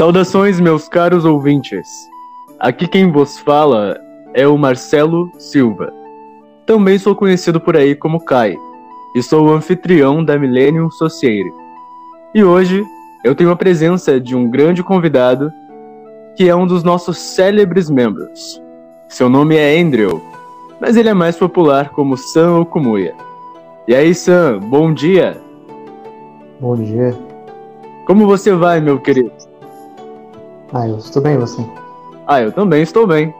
Saudações, 0.00 0.58
meus 0.58 0.88
caros 0.88 1.26
ouvintes. 1.26 1.86
Aqui 2.58 2.88
quem 2.88 3.12
vos 3.12 3.38
fala 3.40 4.00
é 4.32 4.48
o 4.48 4.56
Marcelo 4.56 5.30
Silva. 5.38 5.92
Também 6.64 6.96
sou 6.96 7.14
conhecido 7.14 7.60
por 7.60 7.76
aí 7.76 7.94
como 7.94 8.24
Kai, 8.24 8.56
e 9.14 9.22
sou 9.22 9.44
o 9.44 9.52
anfitrião 9.52 10.24
da 10.24 10.38
Millennium 10.38 10.90
Society. 10.90 11.52
E 12.34 12.42
hoje 12.42 12.82
eu 13.22 13.34
tenho 13.34 13.50
a 13.50 13.56
presença 13.56 14.18
de 14.18 14.34
um 14.34 14.48
grande 14.48 14.82
convidado 14.82 15.52
que 16.34 16.48
é 16.48 16.56
um 16.56 16.66
dos 16.66 16.82
nossos 16.82 17.18
célebres 17.18 17.90
membros. 17.90 18.58
Seu 19.06 19.28
nome 19.28 19.54
é 19.54 19.78
Andrew, 19.78 20.18
mas 20.80 20.96
ele 20.96 21.10
é 21.10 21.14
mais 21.14 21.36
popular 21.36 21.90
como 21.90 22.16
Sam 22.16 22.60
Okumuya. 22.60 23.14
E 23.86 23.94
aí, 23.94 24.14
Sam, 24.14 24.60
bom 24.60 24.94
dia! 24.94 25.38
Bom 26.58 26.74
dia. 26.74 27.14
Como 28.06 28.26
você 28.26 28.54
vai, 28.54 28.80
meu 28.80 28.98
querido? 28.98 29.39
Ah, 30.72 30.88
eu 30.88 30.98
estou 30.98 31.20
bem, 31.20 31.36
você? 31.36 31.60
Ah, 32.26 32.40
eu 32.40 32.52
também 32.52 32.82
estou 32.82 33.06
bem. 33.06 33.34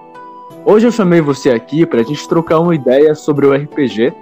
Hoje 0.65 0.88
eu 0.88 0.93
chamei 0.93 1.21
você 1.21 1.51
aqui 1.51 1.87
para 1.87 2.01
a 2.01 2.02
gente 2.02 2.29
trocar 2.29 2.59
uma 2.59 2.75
ideia 2.75 3.15
sobre 3.15 3.47
o 3.47 3.55
RPG, 3.55 4.12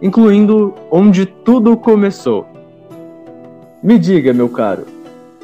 incluindo 0.00 0.72
onde 0.90 1.26
tudo 1.26 1.76
começou. 1.76 2.46
Me 3.82 3.98
diga, 3.98 4.32
meu 4.32 4.48
caro, 4.48 4.84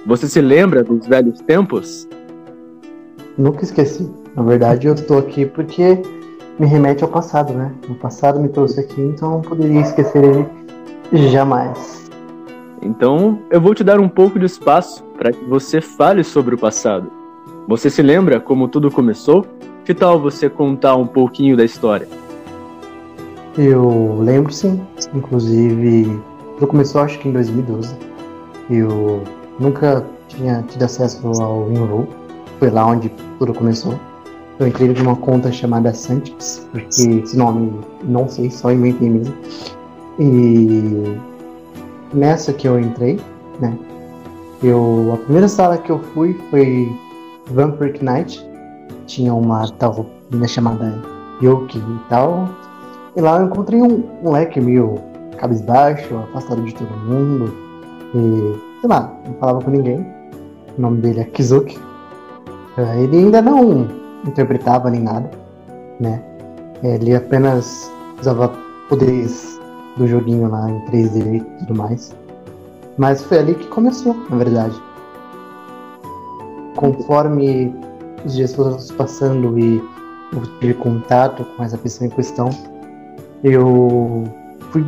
você 0.06 0.26
se 0.26 0.40
lembra 0.40 0.82
dos 0.82 1.06
velhos 1.06 1.38
tempos? 1.42 2.08
Nunca 3.36 3.62
esqueci. 3.62 4.10
Na 4.34 4.42
verdade, 4.42 4.86
eu 4.86 4.94
estou 4.94 5.18
aqui 5.18 5.44
porque 5.44 6.00
me 6.58 6.66
remete 6.66 7.04
ao 7.04 7.10
passado, 7.10 7.52
né? 7.52 7.72
O 7.90 7.94
passado 7.94 8.40
me 8.40 8.48
trouxe 8.48 8.80
aqui, 8.80 9.00
então 9.00 9.32
não 9.32 9.40
poderia 9.42 9.80
esquecer 9.82 10.24
ele 11.12 11.28
jamais. 11.28 12.01
Então, 12.82 13.38
eu 13.50 13.60
vou 13.60 13.74
te 13.74 13.84
dar 13.84 14.00
um 14.00 14.08
pouco 14.08 14.38
de 14.38 14.44
espaço 14.44 15.04
para 15.16 15.32
que 15.32 15.44
você 15.44 15.80
fale 15.80 16.24
sobre 16.24 16.54
o 16.54 16.58
passado. 16.58 17.10
Você 17.68 17.88
se 17.88 18.02
lembra 18.02 18.40
como 18.40 18.66
tudo 18.66 18.90
começou? 18.90 19.46
Que 19.84 19.94
tal 19.94 20.20
você 20.20 20.50
contar 20.50 20.96
um 20.96 21.06
pouquinho 21.06 21.56
da 21.56 21.64
história? 21.64 22.08
Eu 23.56 24.18
lembro 24.20 24.52
sim. 24.52 24.80
Inclusive, 25.14 26.20
tudo 26.54 26.66
começou 26.66 27.02
acho 27.02 27.18
que 27.20 27.28
em 27.28 27.32
2012. 27.32 27.94
Eu 28.68 29.22
nunca 29.60 30.04
tinha 30.28 30.64
tido 30.68 30.82
acesso 30.82 31.24
ao 31.40 31.70
Enroll. 31.70 32.08
Foi 32.58 32.70
lá 32.70 32.86
onde 32.86 33.12
tudo 33.38 33.54
começou. 33.54 33.94
Eu 34.58 34.66
entrei 34.66 34.92
de 34.92 35.02
uma 35.02 35.16
conta 35.16 35.50
chamada 35.50 35.92
Santix, 35.92 36.66
porque 36.70 36.86
esse 36.86 37.36
nome 37.36 37.72
não 38.04 38.28
sei, 38.28 38.50
só 38.50 38.70
inventei 38.70 39.08
mesmo. 39.08 39.34
E 40.18 41.16
nessa 42.12 42.52
que 42.52 42.68
eu 42.68 42.78
entrei, 42.78 43.20
né? 43.60 43.76
Eu, 44.62 45.12
a 45.14 45.16
primeira 45.16 45.48
sala 45.48 45.76
que 45.78 45.90
eu 45.90 45.98
fui 45.98 46.38
foi 46.50 46.90
Vampire 47.46 47.98
Knight. 48.02 48.46
Tinha 49.06 49.34
uma 49.34 49.68
tal 49.72 50.06
menina 50.30 50.46
chamada 50.46 51.02
Yoki 51.42 51.78
e 51.78 52.08
tal. 52.08 52.48
E 53.16 53.20
lá 53.20 53.38
eu 53.38 53.46
encontrei 53.46 53.82
um 53.82 54.04
moleque 54.22 54.60
meio 54.60 54.98
cabisbaixo, 55.36 56.14
afastado 56.16 56.62
de 56.62 56.74
todo 56.74 56.90
mundo. 57.00 57.52
E, 58.14 58.80
sei 58.80 58.88
lá, 58.88 59.12
não 59.26 59.34
falava 59.34 59.60
com 59.60 59.70
ninguém. 59.70 60.06
O 60.78 60.80
nome 60.80 60.98
dele 60.98 61.20
é 61.20 61.24
Kizuki. 61.24 61.78
Ele 62.96 63.18
ainda 63.18 63.42
não 63.42 63.88
interpretava 64.24 64.88
nem 64.88 65.02
nada, 65.02 65.30
né? 66.00 66.22
Ele 66.82 67.14
apenas 67.14 67.92
usava 68.20 68.52
poderes 68.88 69.60
do 69.96 70.06
joguinho 70.06 70.48
lá 70.48 70.70
em 70.70 70.80
3D 70.86 71.36
e 71.36 71.40
tudo 71.58 71.74
mais. 71.74 72.14
Mas 72.96 73.22
foi 73.22 73.38
ali 73.38 73.54
que 73.54 73.66
começou, 73.68 74.14
na 74.28 74.36
verdade. 74.36 74.80
Conforme 76.76 77.74
os 78.24 78.34
dias 78.34 78.54
foram 78.54 78.76
passando 78.96 79.58
e 79.58 79.82
eu 80.32 80.42
tive 80.60 80.74
contato 80.74 81.44
com 81.44 81.62
essa 81.62 81.76
pessoa 81.76 82.06
em 82.06 82.10
questão, 82.10 82.48
eu 83.42 84.24
fui 84.70 84.84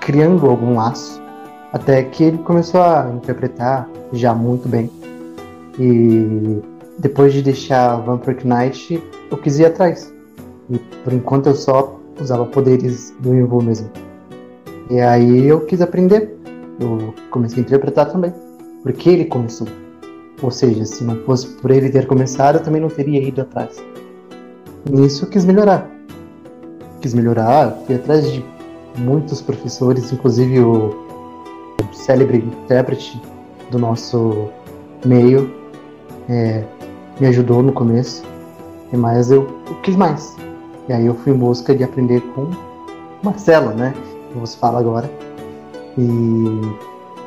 criando 0.00 0.48
algum 0.48 0.76
laço 0.76 1.20
até 1.72 2.02
que 2.02 2.24
ele 2.24 2.38
começou 2.38 2.80
a 2.80 3.10
interpretar 3.14 3.88
já 4.12 4.34
muito 4.34 4.68
bem. 4.68 4.90
E 5.78 6.62
depois 6.98 7.32
de 7.32 7.42
deixar 7.42 7.96
Vampire 7.96 8.46
Knight, 8.46 9.02
eu 9.30 9.36
quis 9.36 9.58
ir 9.58 9.66
atrás. 9.66 10.12
E 10.70 10.78
por 10.78 11.12
enquanto 11.12 11.46
eu 11.46 11.54
só 11.54 11.98
usava 12.20 12.46
poderes 12.46 13.14
do 13.20 13.34
Invo 13.34 13.62
mesmo. 13.62 13.90
E 14.90 15.00
aí 15.00 15.46
eu 15.46 15.60
quis 15.60 15.80
aprender. 15.80 16.36
Eu 16.78 17.14
comecei 17.30 17.58
a 17.58 17.66
interpretar 17.66 18.10
também. 18.10 18.32
Porque 18.82 19.10
ele 19.10 19.24
começou. 19.24 19.66
Ou 20.42 20.50
seja, 20.50 20.84
se 20.84 21.02
não 21.02 21.16
fosse 21.24 21.46
por 21.46 21.70
ele 21.70 21.90
ter 21.90 22.06
começado, 22.06 22.56
eu 22.56 22.62
também 22.62 22.80
não 22.80 22.88
teria 22.88 23.22
ido 23.22 23.40
atrás. 23.40 23.82
Nisso 24.90 25.24
eu 25.24 25.28
quis 25.28 25.44
melhorar. 25.44 25.90
Quis 27.00 27.14
melhorar, 27.14 27.72
fui 27.86 27.96
atrás 27.96 28.30
de 28.30 28.44
muitos 28.98 29.40
professores, 29.42 30.12
inclusive 30.12 30.60
o, 30.60 30.88
o 31.80 31.94
célebre 31.94 32.38
intérprete 32.38 33.20
do 33.70 33.78
nosso 33.78 34.48
meio. 35.04 35.52
É, 36.28 36.64
me 37.20 37.26
ajudou 37.28 37.62
no 37.62 37.72
começo, 37.72 38.22
mas 38.92 39.30
eu, 39.30 39.48
eu, 39.68 39.76
quis 39.82 39.96
mais. 39.96 40.36
E 40.88 40.92
aí 40.92 41.06
eu 41.06 41.14
fui 41.14 41.32
em 41.32 41.36
busca 41.36 41.74
de 41.74 41.82
aprender 41.82 42.20
com 42.34 42.50
Marcelo, 43.22 43.70
né? 43.70 43.94
Que 44.36 44.40
você 44.40 44.58
fala 44.58 44.80
agora. 44.80 45.10
E, 45.96 46.60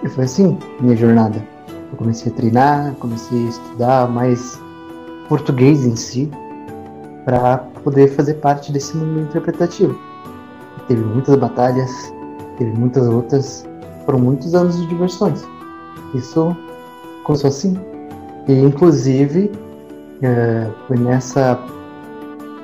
e 0.04 0.10
foi 0.10 0.26
assim 0.26 0.58
minha 0.80 0.96
jornada. 0.96 1.44
Eu 1.68 1.98
comecei 1.98 2.32
a 2.32 2.36
treinar, 2.36 2.94
comecei 3.00 3.48
a 3.48 3.50
estudar 3.50 4.08
mais 4.08 4.60
português 5.28 5.86
em 5.86 5.96
si, 5.96 6.30
para 7.26 7.58
poder 7.84 8.10
fazer 8.10 8.36
parte 8.36 8.72
desse 8.72 8.96
mundo 8.96 9.22
interpretativo. 9.22 9.98
Teve 10.88 11.02
muitas 11.02 11.36
batalhas, 11.36 11.92
teve 12.60 12.72
muitas 12.78 13.08
lutas, 13.08 13.66
foram 14.06 14.20
muitos 14.20 14.54
anos 14.54 14.80
de 14.80 14.86
diversões. 14.86 15.44
Isso 16.14 16.56
começou 17.24 17.48
assim. 17.48 17.76
E 18.48 18.54
inclusive 18.54 19.52
é, 20.22 20.68
foi 20.88 20.98
nessa 20.98 21.60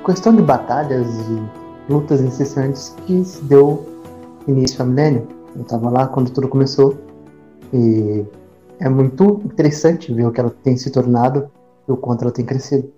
questão 0.04 0.36
de 0.36 0.42
batalhas 0.42 1.08
e 1.28 1.92
lutas 1.92 2.20
incessantes 2.20 2.94
que 3.06 3.24
se 3.24 3.42
deu 3.44 3.95
início 4.46 4.82
à 4.82 4.84
Milênio. 4.84 5.28
Eu 5.54 5.62
estava 5.62 5.90
lá 5.90 6.06
quando 6.06 6.30
tudo 6.30 6.48
começou 6.48 6.98
e 7.72 8.24
é 8.78 8.88
muito 8.88 9.40
interessante 9.44 10.12
ver 10.12 10.26
o 10.26 10.32
que 10.32 10.40
ela 10.40 10.50
tem 10.50 10.76
se 10.76 10.90
tornado 10.90 11.50
e 11.88 11.92
o 11.92 11.96
quanto 11.96 12.22
ela 12.22 12.32
tem 12.32 12.44
crescido. 12.44 12.92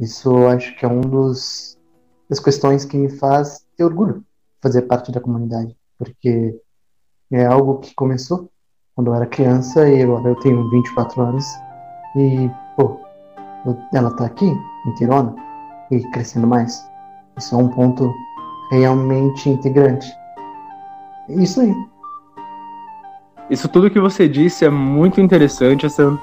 Isso 0.00 0.34
acho 0.48 0.76
que 0.76 0.84
é 0.84 0.88
um 0.88 1.00
dos 1.00 1.78
das 2.28 2.40
questões 2.40 2.84
que 2.84 2.96
me 2.96 3.10
faz 3.10 3.66
ter 3.76 3.84
orgulho 3.84 4.24
fazer 4.62 4.82
parte 4.82 5.10
da 5.10 5.20
comunidade, 5.20 5.76
porque 5.98 6.58
é 7.30 7.44
algo 7.44 7.80
que 7.80 7.94
começou 7.94 8.48
quando 8.94 9.08
eu 9.08 9.14
era 9.14 9.26
criança 9.26 9.88
e 9.88 10.02
agora 10.02 10.28
eu 10.28 10.36
tenho 10.36 10.70
24 10.70 11.20
anos 11.20 11.44
e, 12.16 12.48
pô, 12.76 13.00
ela 13.92 14.10
está 14.10 14.26
aqui, 14.26 14.46
em 14.46 14.94
Tirona, 14.94 15.34
e 15.90 16.00
crescendo 16.10 16.46
mais. 16.46 16.86
Isso 17.36 17.54
é 17.54 17.58
um 17.58 17.68
ponto 17.68 18.12
realmente 18.70 19.48
integrante. 19.48 20.06
É 21.28 21.34
isso 21.34 21.60
aí. 21.60 21.74
Isso 23.50 23.68
tudo 23.68 23.90
que 23.90 24.00
você 24.00 24.28
disse 24.28 24.64
é 24.64 24.70
muito 24.70 25.20
interessante. 25.20 25.86
Essa 25.86 26.18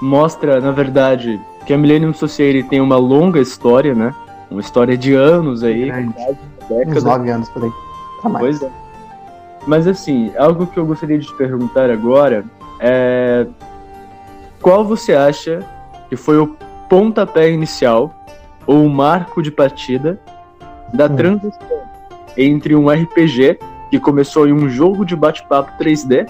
mostra, 0.00 0.60
na 0.60 0.70
verdade, 0.70 1.40
que 1.64 1.72
a 1.72 1.78
Millennium 1.78 2.12
Society 2.12 2.68
tem 2.68 2.80
uma 2.80 2.96
longa 2.96 3.40
história, 3.40 3.94
né? 3.94 4.14
Uma 4.50 4.60
história 4.60 4.96
de 4.96 5.14
anos 5.14 5.64
aí, 5.64 5.90
décadas. 6.68 6.98
Uns 6.98 7.04
nove 7.04 7.30
anos 7.30 7.48
por 7.48 7.64
aí. 7.64 7.72
Tá 8.22 8.28
mais. 8.28 8.58
Pois 8.58 8.62
é. 8.62 8.70
Mas 9.66 9.86
assim, 9.88 10.32
algo 10.36 10.66
que 10.66 10.78
eu 10.78 10.86
gostaria 10.86 11.18
de 11.18 11.26
te 11.26 11.34
perguntar 11.34 11.90
agora 11.90 12.44
é 12.78 13.46
qual 14.62 14.84
você 14.84 15.14
acha 15.14 15.60
que 16.08 16.16
foi 16.16 16.38
o 16.38 16.56
pontapé 16.88 17.50
inicial 17.50 18.14
ou 18.66 18.84
o 18.84 18.88
marco 18.88 19.42
de 19.42 19.50
partida 19.50 20.20
da 20.92 21.06
hum. 21.06 21.16
transição 21.16 21.82
entre 22.36 22.76
um 22.76 22.88
RPG 22.88 23.58
que 23.90 23.98
começou 23.98 24.48
em 24.48 24.52
um 24.52 24.68
jogo 24.68 25.04
de 25.04 25.14
bate-papo 25.14 25.72
3D, 25.82 26.28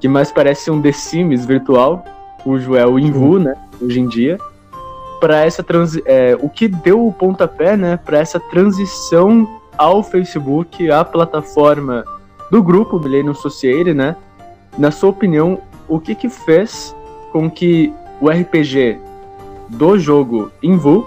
que 0.00 0.08
mais 0.08 0.30
parece 0.30 0.70
um 0.70 0.80
The 0.80 0.92
Sims 0.92 1.44
virtual, 1.44 2.04
cujo 2.42 2.74
é 2.74 2.86
o 2.86 2.98
Invu, 2.98 3.38
né, 3.38 3.54
hoje 3.80 4.00
em 4.00 4.08
dia, 4.08 4.38
para 5.20 5.44
essa 5.44 5.62
transi 5.62 6.02
é, 6.06 6.36
o 6.40 6.48
que 6.48 6.68
deu 6.68 7.06
o 7.06 7.12
pontapé, 7.12 7.76
né, 7.76 7.96
para 7.96 8.18
essa 8.18 8.38
transição 8.38 9.48
ao 9.76 10.02
Facebook, 10.02 10.90
à 10.90 11.04
plataforma 11.04 12.04
do 12.50 12.62
grupo 12.62 12.98
Millennium 12.98 13.34
Society, 13.34 13.94
né? 13.94 14.16
Na 14.76 14.90
sua 14.90 15.10
opinião, 15.10 15.60
o 15.86 16.00
que 16.00 16.14
que 16.14 16.28
fez 16.28 16.94
com 17.32 17.50
que 17.50 17.92
o 18.20 18.28
RPG 18.28 18.98
do 19.68 19.98
jogo 19.98 20.50
Invu 20.62 21.06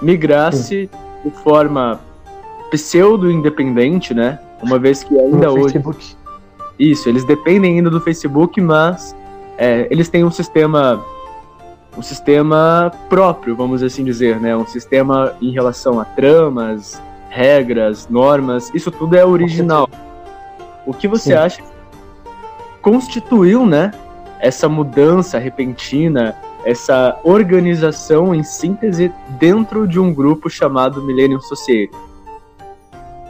migrasse 0.00 0.88
Sim. 0.88 1.28
de 1.28 1.30
forma 1.42 2.00
pseudo-independente, 2.70 4.14
né? 4.14 4.38
Uma 4.62 4.78
vez 4.78 5.04
que 5.04 5.18
ainda 5.18 5.50
hoje. 5.50 5.74
Facebook. 5.74 6.16
Isso, 6.78 7.08
eles 7.08 7.24
dependem 7.24 7.76
ainda 7.76 7.90
do 7.90 8.00
Facebook, 8.00 8.60
mas 8.60 9.14
é, 9.56 9.88
eles 9.90 10.08
têm 10.08 10.24
um 10.24 10.30
sistema 10.30 11.04
um 11.96 12.02
sistema 12.02 12.92
próprio, 13.08 13.56
vamos 13.56 13.82
assim 13.82 14.04
dizer, 14.04 14.38
né? 14.38 14.56
Um 14.56 14.66
sistema 14.66 15.34
em 15.42 15.50
relação 15.50 15.98
a 15.98 16.04
tramas, 16.04 17.02
regras, 17.28 18.08
normas, 18.08 18.70
isso 18.72 18.90
tudo 18.90 19.16
é 19.16 19.24
original. 19.24 19.88
O 20.86 20.94
que 20.94 21.08
você 21.08 21.30
Sim. 21.30 21.34
acha 21.34 21.62
constituiu, 22.80 23.66
né, 23.66 23.92
essa 24.38 24.68
mudança 24.68 25.38
repentina, 25.38 26.36
essa 26.64 27.18
organização 27.24 28.32
em 28.32 28.44
síntese 28.44 29.12
dentro 29.38 29.86
de 29.86 29.98
um 29.98 30.14
grupo 30.14 30.48
chamado 30.48 31.02
Millennium 31.02 31.40
Society? 31.40 31.94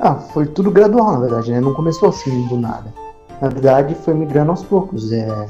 Ah, 0.00 0.15
foi 0.15 0.47
tudo 0.47 0.71
gradual, 0.71 1.12
na 1.12 1.21
verdade, 1.21 1.50
né? 1.50 1.61
Não 1.61 1.75
começou 1.75 2.09
assim 2.09 2.47
do 2.47 2.56
nada. 2.56 2.93
Na 3.41 3.49
verdade, 3.49 3.95
foi 3.95 4.15
migrando 4.15 4.50
aos 4.50 4.62
poucos. 4.62 5.12
É... 5.12 5.47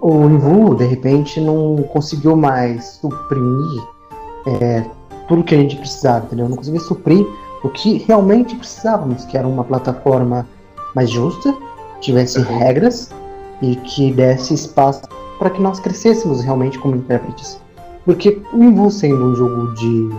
O 0.00 0.24
Invu, 0.24 0.74
de 0.74 0.84
repente, 0.84 1.40
não 1.40 1.76
conseguiu 1.92 2.34
mais 2.34 2.98
suprimir 3.00 3.82
é, 4.46 4.84
tudo 5.28 5.44
que 5.44 5.54
a 5.54 5.58
gente 5.58 5.76
precisava, 5.76 6.24
entendeu? 6.24 6.48
Não 6.48 6.56
conseguia 6.56 6.80
suprir 6.80 7.26
o 7.62 7.68
que 7.68 7.98
realmente 7.98 8.56
precisávamos, 8.56 9.24
que 9.26 9.36
era 9.36 9.46
uma 9.46 9.64
plataforma 9.64 10.46
mais 10.94 11.10
justa, 11.10 11.54
tivesse 12.00 12.38
uhum. 12.38 12.58
regras 12.58 13.10
e 13.60 13.76
que 13.76 14.12
desse 14.12 14.54
espaço 14.54 15.02
para 15.38 15.50
que 15.50 15.60
nós 15.60 15.78
crescêssemos 15.80 16.42
realmente 16.42 16.78
como 16.78 16.96
intérpretes. 16.96 17.60
Porque 18.04 18.40
o 18.52 18.62
Invu 18.62 18.90
sendo 18.90 19.24
um 19.24 19.34
jogo 19.34 19.74
de 19.74 20.10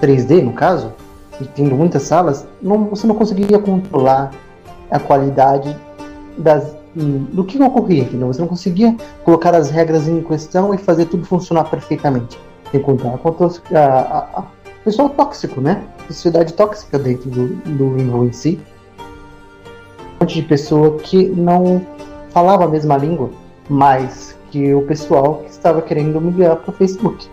3D, 0.00 0.42
no 0.42 0.52
caso, 0.52 0.92
e 1.40 1.44
tendo 1.46 1.74
muitas 1.74 2.02
salas, 2.02 2.46
não, 2.62 2.86
você 2.86 3.06
não 3.06 3.14
conseguia 3.14 3.58
controlar 3.58 4.30
a 4.90 4.98
qualidade 4.98 5.76
das, 6.38 6.76
do 6.94 7.44
que 7.44 7.58
ocorria, 7.62 8.02
entendeu? 8.02 8.28
Você 8.28 8.40
não 8.40 8.48
conseguia 8.48 8.96
colocar 9.24 9.54
as 9.54 9.70
regras 9.70 10.06
em 10.06 10.22
questão 10.22 10.74
e 10.74 10.78
fazer 10.78 11.06
tudo 11.06 11.24
funcionar 11.24 11.64
perfeitamente. 11.64 12.38
Sem 12.70 12.80
contar 12.80 13.18
quanto 13.18 13.44
a, 13.74 13.78
a, 13.78 14.44
pessoal 14.84 15.08
tóxico, 15.10 15.60
né? 15.60 15.82
Sociedade 16.08 16.52
tóxica 16.52 16.98
dentro 16.98 17.30
do, 17.30 17.48
do 17.48 18.24
em 18.24 18.32
si. 18.32 18.60
Um 19.00 20.24
monte 20.24 20.40
de 20.40 20.42
pessoa 20.42 20.98
que 20.98 21.28
não 21.28 21.84
falava 22.30 22.64
a 22.64 22.68
mesma 22.68 22.96
língua, 22.96 23.30
mas 23.68 24.36
que 24.50 24.74
o 24.74 24.82
pessoal 24.82 25.38
que 25.44 25.50
estava 25.50 25.82
querendo 25.82 26.20
migrar 26.20 26.56
para 26.56 26.70
o 26.70 26.74
Facebook 26.74 27.28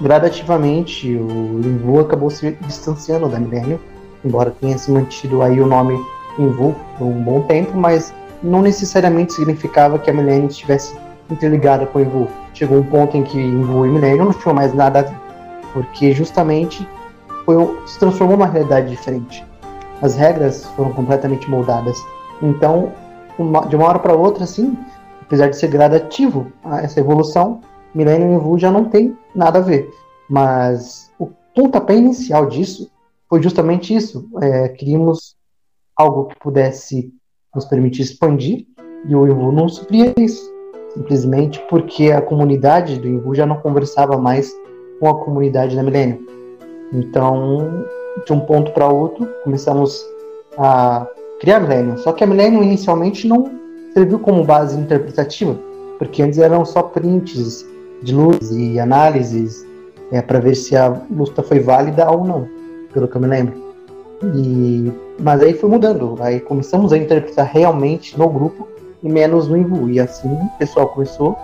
gradativamente 0.00 1.16
o 1.16 1.60
Invu 1.64 2.00
acabou 2.00 2.30
se 2.30 2.52
distanciando 2.62 3.28
da 3.28 3.38
Millennium, 3.38 3.78
embora 4.24 4.50
tenha 4.50 4.78
se 4.78 4.90
mantido 4.90 5.42
aí 5.42 5.60
o 5.60 5.66
nome 5.66 5.98
Invu 6.38 6.74
por 6.96 7.06
um 7.06 7.22
bom 7.22 7.42
tempo, 7.42 7.76
mas 7.76 8.14
não 8.42 8.62
necessariamente 8.62 9.32
significava 9.32 9.98
que 9.98 10.10
a 10.10 10.12
Millennium 10.12 10.48
estivesse 10.48 10.94
interligada 11.30 11.86
com 11.86 11.98
o 11.98 12.02
Invu. 12.02 12.28
Chegou 12.54 12.78
um 12.78 12.84
ponto 12.84 13.16
em 13.16 13.22
que 13.22 13.38
Invu 13.38 13.86
e 13.86 13.90
Millennium 13.90 14.26
não 14.26 14.32
tinham 14.32 14.54
mais 14.54 14.72
nada 14.72 15.00
a 15.00 15.02
ver, 15.02 15.16
porque 15.72 16.12
justamente 16.12 16.86
foi, 17.44 17.56
se 17.86 17.98
transformou 17.98 18.36
numa 18.36 18.46
realidade 18.46 18.88
diferente. 18.88 19.44
As 20.00 20.14
regras 20.14 20.64
foram 20.76 20.92
completamente 20.92 21.50
moldadas. 21.50 21.96
Então, 22.40 22.92
uma, 23.38 23.66
de 23.66 23.74
uma 23.74 23.86
hora 23.86 23.98
para 23.98 24.14
outra, 24.14 24.44
assim, 24.44 24.76
apesar 25.22 25.48
de 25.48 25.56
ser 25.56 25.68
gradativo 25.68 26.52
essa 26.82 27.00
evolução, 27.00 27.60
Millennium 27.98 28.38
Vu 28.38 28.56
já 28.56 28.70
não 28.70 28.84
tem 28.84 29.16
nada 29.34 29.58
a 29.58 29.62
ver. 29.62 29.90
Mas 30.30 31.10
o 31.18 31.28
pontapé 31.54 31.96
inicial 31.96 32.46
disso 32.46 32.88
foi 33.28 33.42
justamente 33.42 33.94
isso. 33.94 34.28
É, 34.40 34.68
queríamos 34.68 35.36
algo 35.96 36.26
que 36.26 36.38
pudesse 36.38 37.12
nos 37.52 37.64
permitir 37.64 38.02
expandir 38.02 38.66
e 39.08 39.16
o 39.16 39.26
Invu 39.26 39.50
não 39.50 39.68
supria 39.68 40.14
isso. 40.16 40.48
Simplesmente 40.94 41.60
porque 41.68 42.12
a 42.12 42.22
comunidade 42.22 42.98
do 42.98 43.08
Invu 43.08 43.34
já 43.34 43.44
não 43.44 43.60
conversava 43.60 44.16
mais 44.16 44.52
com 45.00 45.08
a 45.08 45.24
comunidade 45.24 45.74
da 45.74 45.82
Millennium. 45.82 46.24
Então, 46.92 47.84
de 48.24 48.32
um 48.32 48.40
ponto 48.40 48.72
para 48.72 48.88
outro, 48.88 49.28
começamos 49.42 50.04
a 50.56 51.06
criar 51.40 51.60
Millennium. 51.60 51.98
Só 51.98 52.12
que 52.12 52.22
a 52.22 52.26
Millennium 52.26 52.62
inicialmente 52.62 53.26
não 53.26 53.50
serviu 53.92 54.18
como 54.20 54.44
base 54.44 54.78
interpretativa, 54.78 55.58
porque 55.98 56.22
antes 56.22 56.38
eram 56.38 56.64
só 56.64 56.82
prints 56.82 57.66
de 58.02 58.14
luz 58.14 58.50
e 58.50 58.78
análises 58.78 59.66
é, 60.12 60.22
para 60.22 60.38
ver 60.38 60.54
se 60.54 60.76
a 60.76 60.88
luta 61.10 61.42
foi 61.42 61.60
válida 61.60 62.10
ou 62.10 62.24
não, 62.24 62.48
pelo 62.92 63.08
que 63.08 63.16
eu 63.16 63.20
me 63.20 63.26
lembro. 63.26 63.54
E, 64.34 64.92
mas 65.20 65.42
aí 65.42 65.54
foi 65.54 65.68
mudando, 65.68 66.16
aí 66.20 66.40
começamos 66.40 66.92
a 66.92 66.98
interpretar 66.98 67.46
realmente 67.46 68.18
no 68.18 68.28
grupo 68.28 68.66
e 69.02 69.08
menos 69.08 69.48
no 69.48 69.56
Invu. 69.56 69.88
E 69.90 70.00
assim 70.00 70.28
o 70.28 70.58
pessoal 70.58 70.88
começou 70.88 71.36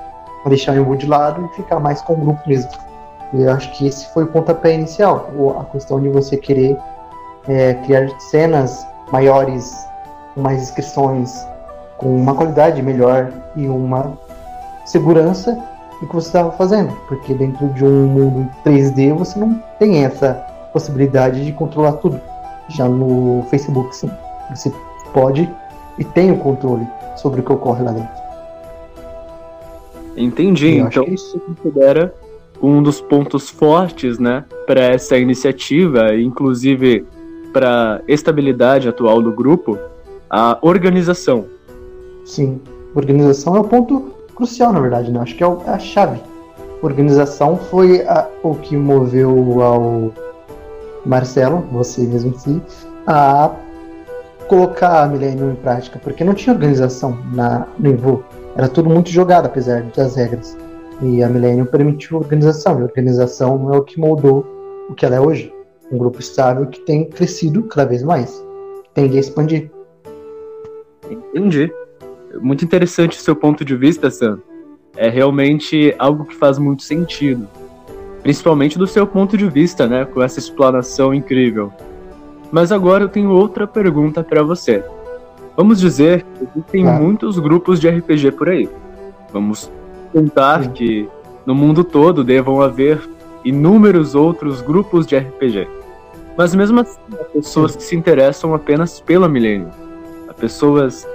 a 0.45 0.49
deixar 0.49 0.73
o 0.73 0.81
Invu 0.81 0.97
de 0.97 1.07
lado 1.07 1.45
e 1.45 1.57
ficar 1.57 1.79
mais 1.79 2.01
com 2.03 2.15
o 2.15 2.17
grupo 2.17 2.41
mesmo. 2.47 2.71
E 3.33 3.43
eu 3.43 3.51
acho 3.51 3.71
que 3.77 3.87
esse 3.87 4.13
foi 4.13 4.25
o 4.25 4.29
pontapé 4.29 4.75
inicial, 4.75 5.29
a 5.59 5.65
questão 5.65 6.01
de 6.01 6.09
você 6.09 6.37
querer 6.37 6.77
é, 7.49 7.75
criar 7.75 8.09
cenas 8.21 8.87
maiores, 9.11 9.75
com 10.35 10.41
mais 10.41 10.63
inscrições, 10.63 11.47
com 11.99 12.17
uma 12.17 12.35
qualidade 12.35 12.83
melhor 12.83 13.33
e 13.57 13.67
uma 13.67 14.17
segurança 14.85 15.57
o 16.05 16.09
que 16.09 16.15
você 16.15 16.29
estava 16.29 16.53
fazendo, 16.53 16.93
porque 17.09 17.35
dentro 17.35 17.69
de 17.69 17.85
um 17.85 18.07
mundo 18.07 18.49
3D 18.65 19.15
você 19.15 19.39
não 19.39 19.61
tem 19.79 20.05
essa 20.05 20.35
possibilidade 20.73 21.45
de 21.45 21.53
controlar 21.53 21.93
tudo. 21.95 22.21
Já 22.69 22.89
no 22.89 23.45
Facebook, 23.51 23.95
sim, 23.95 24.11
você 24.55 24.73
pode 25.13 25.49
e 25.99 26.05
tem 26.05 26.31
o 26.31 26.39
controle 26.39 26.87
sobre 27.17 27.41
o 27.41 27.43
que 27.43 27.53
ocorre 27.53 27.85
lá 27.85 27.93
dentro. 27.93 28.25
Entendi. 30.17 30.79
então 30.79 31.05
isso 31.05 31.41
considera 31.41 32.15
um 32.63 32.83
dos 32.83 33.01
pontos 33.01 33.51
fortes, 33.51 34.19
né, 34.19 34.45
para 34.67 34.81
essa 34.81 35.19
iniciativa, 35.19 36.15
inclusive 36.15 37.05
para 37.53 38.01
estabilidade 38.09 38.89
atual 38.89 39.21
do 39.21 39.33
grupo, 39.33 39.79
a 40.31 40.59
organização. 40.63 41.47
Sim, 42.25 42.61
organização 42.95 43.57
é 43.57 43.61
o 43.61 43.65
ponto 43.65 44.15
crucial, 44.35 44.73
na 44.73 44.81
verdade, 44.81 45.11
né? 45.11 45.21
Acho 45.21 45.37
que 45.37 45.45
é, 45.45 45.47
é 45.47 45.71
a 45.71 45.79
chave. 45.79 46.21
Organização 46.83 47.57
foi 47.57 48.03
a, 48.03 48.29
o 48.43 48.55
que 48.57 48.77
moveu 48.77 49.63
ao 49.63 50.13
Marcelo, 51.07 51.65
você 51.73 52.03
mesmo 52.03 52.31
em 52.31 52.39
si, 52.39 52.63
a 53.07 53.51
colocar 54.49 55.03
a 55.03 55.09
Millennium 55.09 55.53
em 55.53 55.57
prática, 55.57 55.99
porque 56.03 56.25
não 56.25 56.35
tinha 56.35 56.55
organização 56.55 57.19
na, 57.33 57.67
no 57.79 57.91
Evo. 57.91 58.25
Era 58.57 58.69
tudo 58.69 58.91
muito 58.91 59.11
jogado, 59.11 59.47
apesar 59.47 59.83
das 59.83 60.15
regras. 60.17 60.57
E 61.03 61.23
a 61.23 61.29
Millennium 61.29 61.65
permitiu 61.65 62.19
organização, 62.19 62.81
e 62.81 62.83
organização 62.83 63.73
é 63.73 63.79
o 63.79 63.83
que 63.83 63.99
moldou 63.99 64.47
o 64.89 64.95
que 64.95 65.05
ela 65.07 65.17
é 65.17 65.21
hoje. 65.21 65.53
Um 65.91 65.99
grupo 65.99 66.21
estável 66.21 66.67
que 66.67 66.81
tem 66.81 67.09
crescido 67.09 67.63
cada 67.65 67.89
vez 67.89 68.03
mais, 68.03 68.43
tende 68.95 69.17
a 69.17 69.21
expandir. 69.21 69.71
Entendi 71.11 71.71
muito 72.41 72.65
interessante 72.65 73.19
o 73.19 73.21
seu 73.21 73.35
ponto 73.35 73.65
de 73.65 73.77
vista, 73.77 74.11
Sam. 74.11 74.39
É 74.97 75.09
realmente 75.09 75.95
algo 75.99 76.25
que 76.25 76.35
faz 76.35 76.59
muito 76.59 76.83
sentido. 76.83 77.49
Principalmente 78.23 78.79
do 78.79 78.87
seu 78.87 79.07
ponto 79.07 79.37
de 79.37 79.49
vista, 79.49 79.87
né? 79.87 80.05
Com 80.05 80.23
essa 80.23 80.39
explanação 80.39 81.13
incrível. 81.13 81.73
Mas 82.51 82.71
agora 82.71 83.05
eu 83.05 83.09
tenho 83.09 83.31
outra 83.31 83.67
pergunta 83.67 84.23
para 84.23 84.43
você. 84.43 84.85
Vamos 85.57 85.81
dizer 85.81 86.23
que 86.23 86.45
existem 86.45 86.87
ah. 86.89 86.93
muitos 86.93 87.39
grupos 87.39 87.81
de 87.81 87.89
RPG 87.89 88.33
por 88.33 88.49
aí. 88.49 88.69
Vamos 89.33 89.71
contar 90.13 90.65
Sim. 90.65 90.71
que 90.71 91.09
no 91.45 91.55
mundo 91.55 91.85
todo 91.85 92.25
devam 92.25 92.61
haver 92.61 93.01
inúmeros 93.45 94.15
outros 94.15 94.61
grupos 94.61 95.07
de 95.07 95.17
RPG. 95.17 95.69
Mas 96.37 96.55
mesmo 96.55 96.81
assim, 96.81 96.99
há 97.13 97.25
pessoas 97.25 97.73
Sim. 97.73 97.79
que 97.79 97.85
se 97.85 97.97
interessam 97.97 98.55
apenas 98.55 99.01
pela 99.01 99.29
Milênio. 99.29 99.71
Há 100.29 100.33
pessoas 100.33 101.07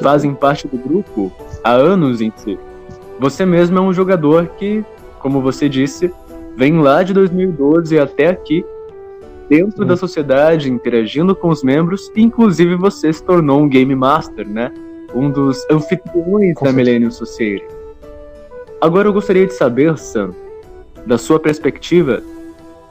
fazem 0.00 0.34
parte 0.34 0.66
do 0.66 0.76
grupo 0.76 1.32
há 1.62 1.72
anos 1.72 2.20
em 2.20 2.32
si. 2.36 2.58
Você 3.18 3.44
mesmo 3.44 3.78
é 3.78 3.80
um 3.80 3.92
jogador 3.92 4.46
que, 4.58 4.84
como 5.20 5.40
você 5.40 5.68
disse, 5.68 6.12
vem 6.56 6.80
lá 6.80 7.02
de 7.02 7.12
2012 7.12 7.98
até 7.98 8.28
aqui, 8.28 8.64
dentro 9.48 9.84
da 9.84 9.96
sociedade, 9.96 10.70
interagindo 10.70 11.34
com 11.36 11.48
os 11.48 11.62
membros, 11.62 12.10
e 12.16 12.22
inclusive 12.22 12.74
você 12.74 13.12
se 13.12 13.22
tornou 13.22 13.60
um 13.60 13.68
Game 13.68 13.94
Master, 13.94 14.48
né? 14.48 14.72
Um 15.14 15.30
dos 15.30 15.64
anfitriões 15.70 16.54
da 16.60 16.72
Millennium 16.72 17.10
Society. 17.10 17.66
Agora 18.80 19.08
eu 19.08 19.12
gostaria 19.12 19.46
de 19.46 19.52
saber, 19.52 19.96
Sam, 19.98 20.30
da 21.06 21.18
sua 21.18 21.38
perspectiva, 21.38 22.22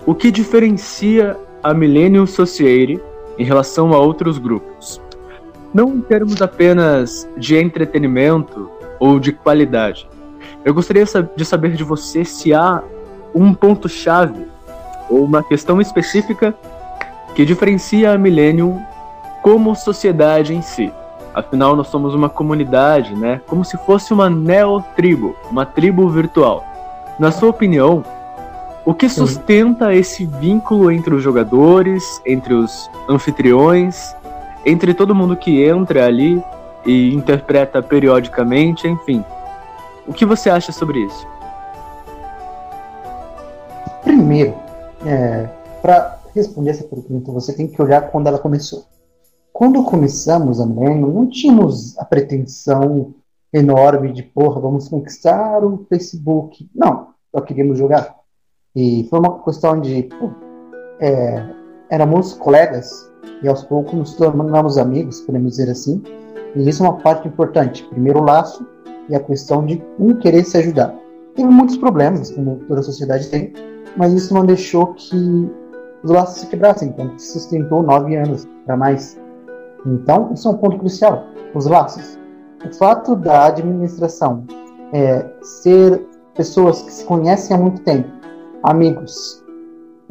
o 0.05 0.13
que 0.13 0.31
diferencia 0.31 1.35
a 1.63 1.73
Millennium 1.73 2.25
Society 2.25 2.99
em 3.37 3.43
relação 3.43 3.93
a 3.93 3.99
outros 3.99 4.37
grupos? 4.37 5.01
Não 5.73 5.89
em 5.89 6.01
termos 6.01 6.41
apenas 6.41 7.27
de 7.37 7.57
entretenimento 7.57 8.69
ou 8.99 9.19
de 9.19 9.31
qualidade. 9.31 10.07
Eu 10.63 10.73
gostaria 10.73 11.05
de 11.35 11.45
saber 11.45 11.73
de 11.73 11.83
você 11.83 12.23
se 12.23 12.53
há 12.53 12.83
um 13.33 13.53
ponto-chave 13.53 14.47
ou 15.09 15.23
uma 15.23 15.43
questão 15.43 15.81
específica 15.81 16.53
que 17.35 17.45
diferencia 17.45 18.11
a 18.11 18.17
Millennium 18.17 18.81
como 19.41 19.75
sociedade 19.75 20.53
em 20.53 20.61
si. 20.61 20.91
Afinal, 21.33 21.75
nós 21.75 21.87
somos 21.87 22.13
uma 22.13 22.29
comunidade, 22.29 23.15
né? 23.15 23.41
Como 23.47 23.63
se 23.63 23.77
fosse 23.77 24.13
uma 24.13 24.29
neotribo, 24.29 25.35
uma 25.49 25.65
tribo 25.65 26.09
virtual. 26.09 26.63
Na 27.17 27.31
sua 27.31 27.49
opinião, 27.49 28.03
o 28.83 28.93
que 28.93 29.07
sustenta 29.07 29.93
esse 29.93 30.25
vínculo 30.25 30.91
entre 30.91 31.13
os 31.13 31.23
jogadores, 31.23 32.21
entre 32.25 32.53
os 32.53 32.89
anfitriões, 33.07 34.13
entre 34.65 34.93
todo 34.93 35.15
mundo 35.15 35.35
que 35.35 35.63
entra 35.63 36.05
ali 36.05 36.41
e 36.85 37.13
interpreta 37.13 37.81
periodicamente, 37.81 38.87
enfim. 38.87 39.23
O 40.07 40.13
que 40.13 40.25
você 40.25 40.49
acha 40.49 40.71
sobre 40.71 40.99
isso? 40.99 41.27
Primeiro, 44.03 44.53
é, 45.05 45.47
para 45.81 46.19
responder 46.33 46.71
essa 46.71 46.83
pergunta, 46.83 47.31
você 47.31 47.53
tem 47.53 47.67
que 47.67 47.81
olhar 47.81 48.09
quando 48.09 48.27
ela 48.27 48.39
começou. 48.39 48.85
Quando 49.53 49.83
começamos 49.83 50.59
a 50.59 50.65
Millennium, 50.65 51.11
não 51.11 51.27
tínhamos 51.27 51.97
a 51.99 52.05
pretensão 52.05 53.13
enorme 53.53 54.13
de, 54.13 54.23
porra, 54.23 54.59
vamos 54.59 54.87
conquistar 54.87 55.63
o 55.63 55.85
Facebook. 55.89 56.69
Não, 56.73 57.09
só 57.31 57.41
queríamos 57.41 57.77
jogar. 57.77 58.15
E 58.75 59.05
foi 59.09 59.19
uma 59.19 59.43
questão 59.43 59.79
de, 59.79 60.03
pô, 60.03 60.31
é, 60.99 61.60
éramos 61.91 62.33
colegas 62.33 63.11
e 63.43 63.47
aos 63.47 63.63
poucos 63.63 63.93
nos 63.93 64.13
tornamos 64.15 64.77
amigos, 64.77 65.21
podemos 65.21 65.51
dizer 65.51 65.69
assim. 65.69 66.01
E 66.55 66.67
isso 66.67 66.83
é 66.83 66.89
uma 66.89 66.97
parte 66.97 67.27
importante. 67.27 67.83
Primeiro 67.89 68.19
o 68.19 68.23
laço 68.23 68.65
e 69.09 69.15
a 69.15 69.19
questão 69.19 69.65
de 69.65 69.83
um 69.99 70.15
querer 70.15 70.43
se 70.43 70.57
ajudar. 70.57 70.95
Teve 71.35 71.49
muitos 71.49 71.77
problemas, 71.77 72.31
como 72.31 72.61
toda 72.67 72.79
a 72.79 72.83
sociedade 72.83 73.29
tem, 73.29 73.53
mas 73.95 74.13
isso 74.13 74.33
não 74.33 74.45
deixou 74.45 74.93
que 74.93 75.51
os 76.03 76.09
laços 76.09 76.41
se 76.41 76.47
quebrassem, 76.47 76.89
então 76.89 77.17
sustentou 77.19 77.83
nove 77.83 78.15
anos 78.15 78.47
para 78.65 78.75
mais. 78.75 79.19
Então, 79.85 80.31
isso 80.33 80.47
é 80.47 80.51
um 80.51 80.57
ponto 80.57 80.77
crucial, 80.77 81.25
os 81.53 81.65
laços. 81.65 82.17
O 82.65 82.73
fato 82.75 83.15
da 83.15 83.45
administração 83.45 84.45
é, 84.93 85.25
ser 85.41 86.05
pessoas 86.35 86.81
que 86.81 86.91
se 86.91 87.05
conhecem 87.05 87.55
há 87.55 87.59
muito 87.59 87.81
tempo, 87.83 88.09
amigos, 88.63 89.40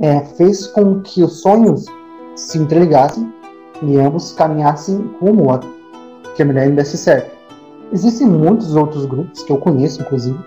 é, 0.00 0.20
fez 0.36 0.66
com 0.68 1.00
que 1.00 1.22
os 1.22 1.40
sonhos 1.40 1.84
se 2.34 2.58
entreligassem 2.58 3.32
e 3.82 3.96
ambos 3.98 4.32
caminhassem 4.32 5.10
rumo 5.20 5.52
a 5.52 5.60
que 6.34 6.42
a 6.42 6.46
mulher 6.46 6.70
desse 6.70 6.96
certo. 6.96 7.30
Existem 7.92 8.26
muitos 8.26 8.76
outros 8.76 9.04
grupos 9.04 9.42
que 9.42 9.52
eu 9.52 9.58
conheço, 9.58 10.00
inclusive, 10.00 10.38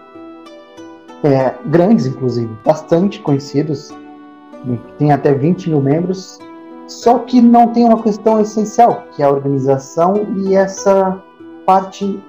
é, 1.23 1.53
grandes, 1.65 2.05
inclusive, 2.05 2.49
bastante 2.63 3.19
conhecidos, 3.19 3.89
que 4.63 4.93
tem 4.97 5.11
até 5.11 5.33
20 5.33 5.69
mil 5.69 5.81
membros, 5.81 6.39
só 6.87 7.19
que 7.19 7.41
não 7.41 7.67
tem 7.67 7.85
uma 7.85 8.01
questão 8.01 8.39
essencial, 8.39 9.03
que 9.13 9.21
é 9.21 9.25
a 9.25 9.29
organização 9.29 10.25
e 10.37 10.55
essa 10.55 11.21
parte 11.65 12.19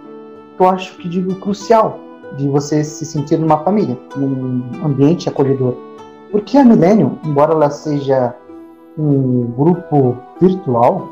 que 0.56 0.62
eu 0.62 0.68
acho 0.68 0.96
que 0.96 1.08
digo 1.08 1.34
crucial, 1.36 1.98
de 2.36 2.48
você 2.48 2.82
se 2.82 3.04
sentir 3.04 3.38
numa 3.38 3.58
família, 3.58 3.98
num 4.16 4.62
ambiente 4.84 5.28
acolhedor. 5.28 5.76
Porque 6.34 6.58
a 6.58 6.64
Millennium, 6.64 7.16
embora 7.24 7.52
ela 7.52 7.70
seja 7.70 8.34
um 8.98 9.52
grupo 9.56 10.16
virtual, 10.40 11.06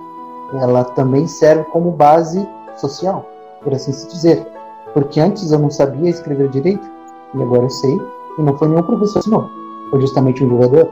ela 0.61 0.83
também 0.83 1.29
serve 1.29 1.63
como 1.71 1.93
base 1.93 2.45
social, 2.75 3.25
por 3.63 3.73
assim 3.73 3.93
se 3.93 4.09
dizer. 4.09 4.45
Porque 4.93 5.21
antes 5.21 5.53
eu 5.53 5.61
não 5.61 5.71
sabia 5.71 6.11
escrever 6.11 6.49
direito, 6.49 6.85
e 7.37 7.41
agora 7.41 7.63
eu 7.63 7.71
sei, 7.71 8.01
e 8.37 8.43
não 8.43 8.59
foi 8.59 8.67
nenhum 8.67 8.83
professor 8.83 9.21
ensinou, 9.21 9.49
foi 9.91 10.01
justamente 10.01 10.45
um 10.45 10.49
jogador. 10.49 10.89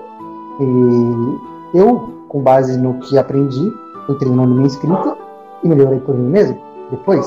E 0.60 1.76
eu, 1.76 2.08
com 2.28 2.40
base 2.40 2.78
no 2.78 3.00
que 3.00 3.18
aprendi, 3.18 3.72
fui 4.06 4.14
treinando 4.14 4.54
minha 4.54 4.68
escrita 4.68 5.16
e 5.64 5.68
melhorei 5.68 5.98
por 5.98 6.14
mim 6.14 6.28
mesmo 6.28 6.56
depois. 6.92 7.26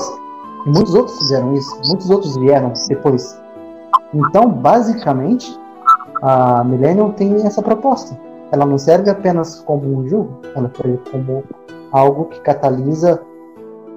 Muitos 0.64 0.94
outros 0.94 1.18
fizeram 1.18 1.52
isso, 1.52 1.70
muitos 1.86 2.08
outros 2.08 2.34
vieram 2.38 2.72
depois. 2.88 3.38
Então, 4.14 4.48
basicamente, 4.48 5.62
a 6.24 6.64
Millennium 6.64 7.12
tem 7.12 7.46
essa 7.46 7.62
proposta. 7.62 8.18
Ela 8.50 8.64
não 8.64 8.78
serve 8.78 9.10
apenas 9.10 9.60
como 9.60 9.98
um 9.98 10.08
jogo, 10.08 10.40
ela 10.56 10.70
serve 10.74 10.98
como 11.10 11.44
algo 11.92 12.24
que 12.26 12.40
catalisa 12.40 13.20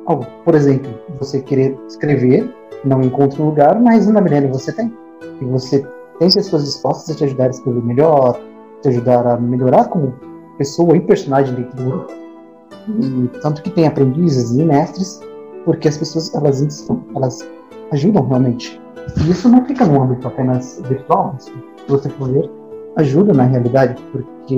algo. 0.05 0.25
Por 0.43 0.53
exemplo, 0.53 0.91
você 1.17 1.41
querer 1.41 1.79
escrever, 1.87 2.53
não 2.83 3.01
encontra 3.01 3.41
um 3.41 3.45
lugar, 3.45 3.79
mas 3.79 4.07
na 4.07 4.19
Millennium 4.19 4.51
você 4.51 4.73
tem. 4.73 4.93
E 5.39 5.45
você 5.45 5.79
tem 6.19 6.29
pessoas 6.29 6.65
dispostas 6.65 7.15
a 7.15 7.17
te 7.17 7.23
ajudar 7.23 7.45
a 7.45 7.49
escrever 7.49 7.81
melhor, 7.81 8.37
te 8.81 8.89
ajudar 8.89 9.25
a 9.25 9.37
melhorar 9.37 9.85
como 9.85 10.13
pessoa 10.57 10.97
e 10.97 10.99
personagem 10.99 11.55
do 11.55 11.75
grupo. 11.81 12.11
E 12.89 13.39
tanto 13.41 13.61
que 13.61 13.69
tem 13.69 13.87
aprendizes 13.87 14.51
e 14.51 14.63
mestres 14.63 15.21
porque 15.63 15.87
as 15.87 15.97
pessoas 15.97 16.33
elas, 16.35 16.89
elas 17.15 17.47
ajudam 17.93 18.27
realmente. 18.27 18.81
E 19.17 19.31
isso 19.31 19.47
não 19.47 19.63
fica 19.65 19.85
no 19.85 20.03
âmbito 20.03 20.27
apenas 20.27 20.81
virtual, 20.87 21.35
se 21.39 21.51
você 21.87 22.09
for 22.09 22.29
ver, 22.29 22.49
ajuda 22.95 23.33
na 23.33 23.43
realidade, 23.43 24.01
porque 24.11 24.57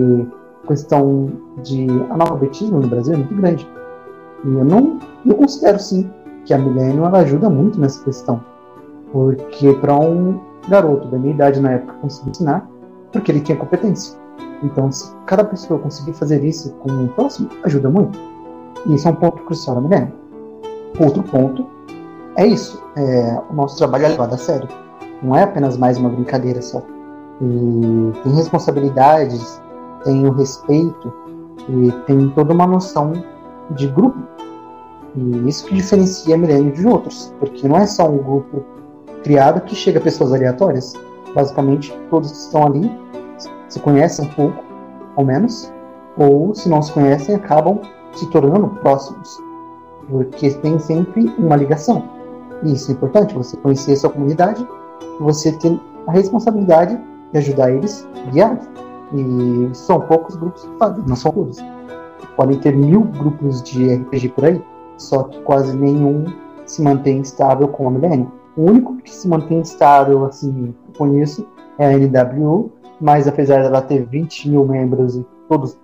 a 0.63 0.67
questão 0.67 1.29
de 1.63 1.87
analfabetismo 2.09 2.79
no 2.79 2.87
Brasil 2.87 3.13
é 3.13 3.17
muito 3.17 3.35
grande. 3.35 3.67
E 4.45 4.47
eu 4.47 4.63
não, 4.63 4.99
eu 5.25 5.35
considero 5.35 5.79
sim 5.79 6.09
que 6.45 6.53
a 6.53 6.57
Millennium 6.57 7.05
ela 7.05 7.19
ajuda 7.19 7.49
muito 7.49 7.79
nessa 7.79 8.03
questão, 8.03 8.43
porque 9.11 9.73
para 9.73 9.95
um 9.95 10.39
garoto 10.67 11.07
da 11.09 11.17
minha 11.17 11.33
idade 11.33 11.59
na 11.59 11.73
época 11.73 11.93
conseguir 12.01 12.31
ensinar, 12.31 12.69
porque 13.11 13.31
ele 13.31 13.41
tinha 13.41 13.57
competência. 13.57 14.17
Então, 14.63 14.91
se 14.91 15.13
cada 15.25 15.43
pessoa 15.43 15.79
conseguir 15.79 16.13
fazer 16.13 16.43
isso 16.43 16.71
com 16.75 17.05
o 17.05 17.07
próximo, 17.09 17.49
ajuda 17.63 17.89
muito. 17.89 18.19
E 18.85 18.95
isso 18.95 19.07
é 19.07 19.11
um 19.11 19.15
ponto 19.15 19.43
crucial 19.43 19.75
da 19.75 19.81
Millennium. 19.81 20.11
Outro 20.99 21.23
ponto 21.23 21.65
é 22.35 22.45
isso. 22.45 22.81
É, 22.95 23.41
o 23.49 23.53
nosso 23.53 23.77
trabalho 23.77 24.05
é 24.05 24.09
levado 24.09 24.33
a 24.33 24.37
sério. 24.37 24.67
Não 25.21 25.35
é 25.35 25.43
apenas 25.43 25.77
mais 25.77 25.97
uma 25.97 26.09
brincadeira 26.09 26.61
só. 26.61 26.81
E 27.41 28.21
tem 28.23 28.33
responsabilidades, 28.33 29.61
tem 30.03 30.25
o 30.27 30.31
respeito 30.31 31.13
e 31.69 31.91
tem 32.05 32.29
toda 32.29 32.53
uma 32.53 32.67
noção 32.67 33.13
de 33.71 33.87
grupo. 33.87 34.19
E 35.15 35.47
isso 35.47 35.65
que 35.65 35.75
diferencia 35.75 36.35
a 36.35 36.37
Milênio 36.37 36.71
de 36.71 36.85
outros, 36.87 37.33
porque 37.39 37.67
não 37.67 37.77
é 37.77 37.85
só 37.85 38.09
um 38.09 38.17
grupo 38.17 38.63
criado 39.23 39.61
que 39.61 39.75
chega 39.75 39.99
pessoas 39.99 40.33
aleatórias. 40.33 40.93
Basicamente, 41.33 41.97
todos 42.09 42.31
que 42.31 42.37
estão 42.37 42.65
ali 42.65 42.91
se 43.67 43.79
conhecem 43.79 44.25
um 44.25 44.29
pouco, 44.29 44.63
ao 45.15 45.23
menos, 45.23 45.71
ou 46.17 46.53
se 46.53 46.67
não 46.67 46.81
se 46.81 46.91
conhecem, 46.91 47.35
acabam 47.35 47.79
se 48.13 48.29
tornando 48.29 48.67
próximos 48.81 49.49
porque 50.09 50.49
tem 50.51 50.79
sempre 50.79 51.33
uma 51.37 51.55
ligação. 51.55 52.03
E 52.63 52.73
isso 52.73 52.91
é 52.91 52.93
importante, 52.93 53.33
você 53.33 53.55
conhecer 53.57 53.93
a 53.93 53.95
sua 53.95 54.09
comunidade, 54.09 54.67
você 55.19 55.51
ter 55.53 55.79
a 56.07 56.11
responsabilidade 56.11 56.99
de 57.31 57.37
ajudar 57.37 57.71
eles, 57.71 58.07
guiar. 58.31 58.59
E 59.13 59.69
são 59.73 60.01
poucos 60.01 60.35
grupos 60.35 60.63
que 60.63 60.77
fazem, 60.77 61.03
não 61.07 61.15
são 61.15 61.31
todos. 61.31 61.57
Podem 62.35 62.59
ter 62.59 62.75
mil 62.75 63.01
grupos 63.01 63.63
de 63.63 63.95
RPG 63.95 64.29
por 64.29 64.45
aí, 64.45 64.61
só 64.97 65.23
que 65.23 65.41
quase 65.41 65.75
nenhum 65.75 66.25
se 66.65 66.81
mantém 66.81 67.21
estável 67.21 67.67
com 67.67 67.87
a 67.87 67.91
Millennium. 67.91 68.31
O 68.55 68.63
único 68.63 68.97
que 68.97 69.13
se 69.13 69.27
mantém 69.27 69.61
estável, 69.61 70.25
assim, 70.25 70.75
eu 70.87 70.93
conheço, 70.97 71.47
é 71.77 71.93
a 71.93 71.97
NWU, 71.97 72.71
mas 73.01 73.27
apesar 73.27 73.63
dela 73.63 73.81
ter 73.81 74.05
20 74.05 74.49
mil 74.49 74.65
membros 74.65 75.15
e 75.15 75.25
todos 75.47 75.79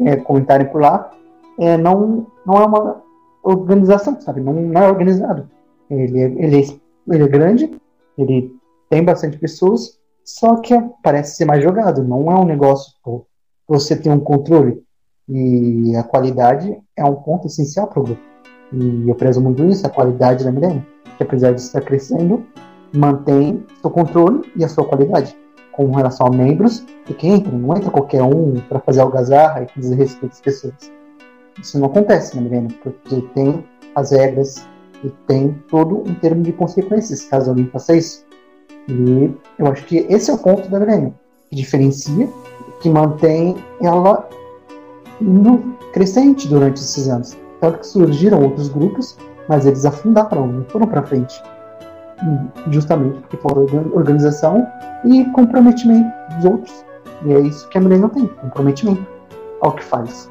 é, 0.00 0.16
comentarem 0.16 0.68
por 0.68 0.80
lá, 0.80 1.10
é, 1.58 1.76
não, 1.76 2.26
não 2.46 2.54
é 2.56 2.66
uma 2.66 3.02
organização, 3.42 4.20
sabe? 4.20 4.40
Não, 4.40 4.52
não 4.52 4.82
é 4.82 4.88
organizado. 4.88 5.48
Ele 5.88 6.20
é, 6.20 6.24
ele, 6.24 6.60
é, 6.60 7.14
ele 7.14 7.24
é 7.24 7.28
grande, 7.28 7.80
ele 8.16 8.54
tem 8.88 9.04
bastante 9.04 9.38
pessoas, 9.38 9.99
só 10.38 10.56
que 10.56 10.74
parece 11.02 11.36
ser 11.36 11.44
mais 11.44 11.62
jogado. 11.62 12.04
Não 12.04 12.30
é 12.30 12.34
um 12.38 12.44
negócio 12.44 12.92
pô, 13.02 13.26
você 13.66 13.96
tem 13.96 14.12
um 14.12 14.20
controle. 14.20 14.82
E 15.28 15.94
a 15.96 16.02
qualidade 16.02 16.76
é 16.96 17.04
um 17.04 17.14
ponto 17.14 17.46
essencial 17.46 17.86
para 17.86 18.00
o 18.00 18.02
grupo. 18.02 18.22
E 18.72 19.08
eu 19.08 19.14
prezo 19.14 19.40
muito 19.40 19.64
isso, 19.64 19.86
a 19.86 19.90
qualidade 19.90 20.44
da 20.44 20.52
Milênio, 20.52 20.84
que 21.16 21.22
apesar 21.22 21.52
de 21.52 21.60
estar 21.60 21.80
crescendo, 21.80 22.44
mantém 22.92 23.64
seu 23.80 23.90
controle 23.90 24.50
e 24.56 24.64
a 24.64 24.68
sua 24.68 24.84
qualidade 24.84 25.36
com 25.72 25.90
relação 25.92 26.26
a 26.26 26.30
membros 26.30 26.84
e 27.08 27.14
quem 27.14 27.34
entra. 27.34 27.52
Não 27.52 27.76
entra 27.76 27.90
qualquer 27.90 28.22
um 28.22 28.54
para 28.68 28.80
fazer 28.80 29.00
algazarra 29.00 29.62
e 29.62 29.80
desrespeito 29.80 30.32
as 30.32 30.40
pessoas. 30.40 30.92
Isso 31.60 31.78
não 31.78 31.86
acontece 31.86 32.36
na 32.36 32.42
Milênio, 32.42 32.76
porque 32.82 33.20
tem 33.34 33.64
as 33.94 34.12
regras 34.12 34.66
e 35.04 35.10
tem 35.26 35.52
todo 35.68 35.98
um 36.08 36.14
termo 36.14 36.42
de 36.42 36.52
consequências 36.52 37.24
caso 37.24 37.50
alguém 37.50 37.66
faça 37.66 37.96
isso. 37.96 38.29
E 38.88 39.30
eu 39.58 39.66
acho 39.66 39.84
que 39.84 39.98
esse 40.08 40.30
é 40.30 40.34
o 40.34 40.38
ponto 40.38 40.68
da 40.68 40.80
Milênio, 40.80 41.14
que 41.48 41.56
diferencia, 41.56 42.28
que 42.80 42.88
mantém 42.88 43.56
ela 43.80 44.28
no 45.20 45.58
crescente 45.92 46.48
durante 46.48 46.80
esses 46.80 47.08
anos. 47.08 47.36
Tanto 47.60 47.80
que 47.80 47.86
surgiram 47.86 48.42
outros 48.42 48.68
grupos, 48.68 49.16
mas 49.48 49.66
eles 49.66 49.84
afundaram, 49.84 50.46
não 50.46 50.64
foram 50.64 50.86
para 50.86 51.02
frente. 51.02 51.40
Justamente 52.70 53.18
porque 53.20 53.36
falta 53.36 53.60
organização 53.92 54.66
e 55.04 55.24
comprometimento 55.32 56.10
dos 56.36 56.44
outros. 56.44 56.84
E 57.24 57.32
é 57.32 57.40
isso 57.40 57.68
que 57.68 57.78
a 57.78 57.80
Milênio 57.80 58.08
tem, 58.08 58.26
comprometimento 58.26 59.06
ao 59.60 59.72
que 59.72 59.84
faz. 59.84 60.30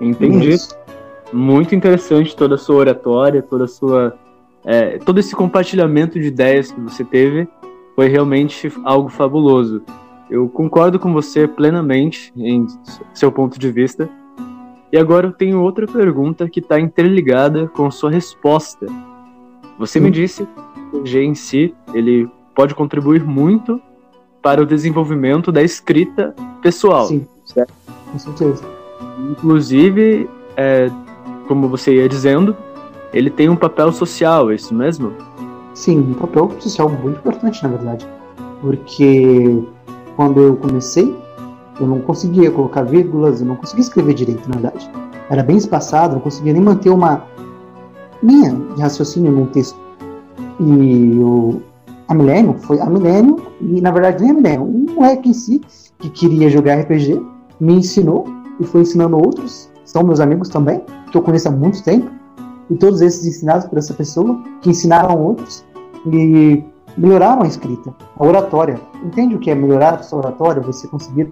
Entendi. 0.00 0.56
muito 1.32 1.74
interessante 1.74 2.34
toda 2.34 2.56
a 2.56 2.58
sua 2.58 2.76
oratória, 2.76 3.42
toda 3.42 3.64
a 3.64 3.68
sua. 3.68 4.14
É, 4.64 4.98
todo 4.98 5.18
esse 5.18 5.34
compartilhamento 5.34 6.18
de 6.20 6.28
ideias 6.28 6.70
que 6.70 6.80
você 6.80 7.04
teve 7.04 7.48
foi 7.94 8.08
realmente 8.08 8.72
algo 8.84 9.08
fabuloso. 9.08 9.82
Eu 10.30 10.48
concordo 10.48 10.98
com 10.98 11.12
você 11.12 11.46
plenamente 11.46 12.32
em 12.36 12.66
seu 13.12 13.30
ponto 13.30 13.58
de 13.58 13.70
vista. 13.70 14.08
E 14.90 14.96
agora 14.96 15.26
eu 15.26 15.32
tenho 15.32 15.60
outra 15.60 15.86
pergunta 15.86 16.48
que 16.48 16.60
está 16.60 16.78
interligada 16.78 17.66
com 17.68 17.90
sua 17.90 18.10
resposta. 18.10 18.86
Você 19.78 19.98
me 19.98 20.10
disse 20.10 20.46
que 20.90 20.96
o 20.96 21.06
G 21.06 21.22
em 21.22 21.34
si 21.34 21.74
ele 21.92 22.28
pode 22.54 22.74
contribuir 22.74 23.24
muito 23.24 23.80
para 24.40 24.62
o 24.62 24.66
desenvolvimento 24.66 25.50
da 25.50 25.62
escrita 25.62 26.34
pessoal. 26.60 27.06
Sim, 27.06 27.26
certo? 27.44 27.72
com 28.12 28.18
certeza. 28.18 28.64
Inclusive, 29.30 30.28
é, 30.56 30.90
como 31.48 31.68
você 31.68 31.96
ia 31.96 32.08
dizendo, 32.08 32.56
ele 33.12 33.30
tem 33.30 33.48
um 33.48 33.56
papel 33.56 33.92
social, 33.92 34.50
é 34.50 34.54
isso 34.54 34.74
mesmo? 34.74 35.12
Sim, 35.74 36.00
um 36.00 36.14
papel 36.14 36.50
social 36.58 36.88
muito 36.88 37.18
importante, 37.18 37.62
na 37.62 37.68
verdade. 37.70 38.06
Porque 38.60 39.62
quando 40.16 40.40
eu 40.40 40.56
comecei, 40.56 41.14
eu 41.80 41.86
não 41.86 42.00
conseguia 42.00 42.50
colocar 42.50 42.82
vírgulas, 42.82 43.40
eu 43.40 43.46
não 43.46 43.56
conseguia 43.56 43.82
escrever 43.82 44.14
direito, 44.14 44.48
na 44.48 44.60
verdade. 44.60 44.90
Era 45.30 45.42
bem 45.42 45.56
espaçado, 45.56 46.14
não 46.14 46.20
conseguia 46.20 46.52
nem 46.52 46.62
manter 46.62 46.90
uma 46.90 47.24
linha 48.22 48.54
de 48.74 48.80
raciocínio 48.80 49.32
num 49.32 49.46
texto. 49.46 49.78
E 50.60 51.18
o, 51.18 51.60
a 52.08 52.14
Milênio 52.14 52.54
foi 52.60 52.80
a 52.80 52.86
Milênio, 52.86 53.42
e 53.60 53.80
na 53.80 53.90
verdade 53.90 54.22
nem 54.22 54.30
a 54.30 54.34
Milênio, 54.34 54.64
um 54.64 54.94
moleque 54.94 55.30
em 55.30 55.34
si 55.34 55.60
que 55.98 56.10
queria 56.10 56.48
jogar 56.50 56.80
RPG 56.80 57.20
me 57.60 57.74
ensinou 57.74 58.26
e 58.60 58.64
foi 58.64 58.82
ensinando 58.82 59.16
outros, 59.16 59.70
são 59.84 60.02
meus 60.02 60.20
amigos 60.20 60.48
também, 60.48 60.82
que 61.10 61.16
eu 61.16 61.22
conheço 61.22 61.48
há 61.48 61.50
muito 61.50 61.82
tempo, 61.82 62.10
e 62.72 62.76
todos 62.78 63.02
esses 63.02 63.26
ensinados 63.26 63.66
por 63.66 63.78
essa 63.78 63.92
pessoa, 63.92 64.42
que 64.62 64.70
ensinaram 64.70 65.22
outros, 65.22 65.62
e 66.06 66.64
melhoraram 66.96 67.42
a 67.42 67.46
escrita, 67.46 67.94
a 68.16 68.26
oratória. 68.26 68.80
Entende 69.04 69.34
o 69.34 69.38
que 69.38 69.50
é 69.50 69.54
melhorar 69.54 69.94
a 69.94 70.02
sua 70.02 70.20
oratória? 70.20 70.62
Você 70.62 70.88
conseguir 70.88 71.30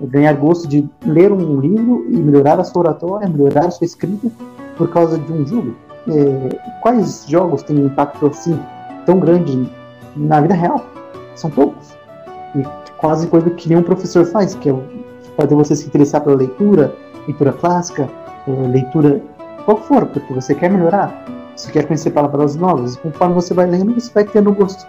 ganhar 0.00 0.34
gosto 0.34 0.68
de 0.68 0.88
ler 1.04 1.32
um 1.32 1.60
livro 1.60 2.06
e 2.08 2.16
melhorar 2.16 2.60
a 2.60 2.64
sua 2.64 2.82
oratória, 2.82 3.28
melhorar 3.28 3.66
a 3.66 3.70
sua 3.70 3.84
escrita 3.84 4.30
por 4.76 4.88
causa 4.90 5.18
de 5.18 5.32
um 5.32 5.44
jogo. 5.44 5.74
É, 6.08 6.80
quais 6.82 7.26
jogos 7.26 7.62
têm 7.64 7.82
um 7.82 7.86
impacto 7.86 8.26
assim 8.26 8.58
tão 9.04 9.18
grande 9.18 9.68
na 10.16 10.40
vida 10.40 10.54
real? 10.54 10.84
São 11.34 11.50
poucos. 11.50 11.96
E 12.54 12.62
quase 12.98 13.26
coisa 13.26 13.50
que 13.50 13.68
nenhum 13.68 13.82
professor 13.82 14.24
faz, 14.24 14.54
que 14.54 14.70
é 14.70 14.74
fazer 15.36 15.54
você 15.54 15.74
se 15.74 15.86
interessar 15.86 16.22
pela 16.22 16.36
leitura, 16.36 16.94
leitura 17.26 17.52
clássica, 17.52 18.08
é, 18.46 18.50
leitura 18.68 19.20
qual 19.66 19.76
for, 19.78 20.06
porque 20.06 20.32
você 20.32 20.54
quer 20.54 20.70
melhorar, 20.70 21.26
você 21.54 21.72
quer 21.72 21.86
conhecer 21.86 22.10
palavras 22.12 22.54
novas, 22.54 22.94
e 22.94 22.98
conforme 22.98 23.34
você 23.34 23.52
vai 23.52 23.66
lendo, 23.66 23.92
você 23.92 24.10
vai 24.14 24.24
tendo 24.24 24.52
gosto. 24.52 24.86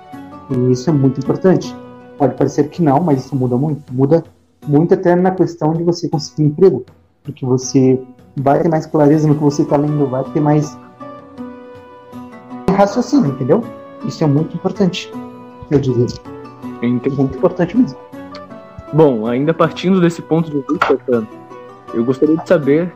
E 0.52 0.72
isso 0.72 0.90
é 0.90 0.94
muito 0.94 1.20
importante. 1.20 1.76
Pode 2.18 2.36
parecer 2.36 2.70
que 2.70 2.82
não, 2.82 3.02
mas 3.02 3.26
isso 3.26 3.36
muda 3.36 3.58
muito. 3.58 3.92
Muda 3.92 4.24
muito 4.68 4.94
até 4.94 5.16
na 5.16 5.32
questão 5.32 5.74
de 5.74 5.84
você 5.84 6.08
conseguir 6.08 6.44
emprego, 6.44 6.86
porque 7.24 7.44
você 7.46 8.00
vai 8.38 8.62
ter 8.62 8.70
mais 8.70 8.86
clareza 8.86 9.28
no 9.28 9.34
que 9.34 9.44
você 9.44 9.64
está 9.64 9.78
lendo, 9.78 10.06
vai 10.06 10.24
ter 10.26 10.40
mais 10.40 10.78
raciocínio, 12.70 13.32
entendeu? 13.32 13.64
Isso 14.06 14.24
é 14.24 14.28
muito 14.28 14.56
importante, 14.56 15.12
eu 15.72 15.80
diria. 15.80 16.06
Entendi. 16.84 17.10
Muito 17.10 17.36
importante 17.36 17.76
mesmo. 17.76 17.98
Bom, 18.94 19.26
ainda 19.26 19.54
partindo 19.54 20.00
desse 20.00 20.22
ponto 20.22 20.52
de 20.52 20.58
vista, 20.58 21.28
eu 21.94 22.06
gostaria 22.06 22.38
de 22.38 22.48
saber 22.48 22.94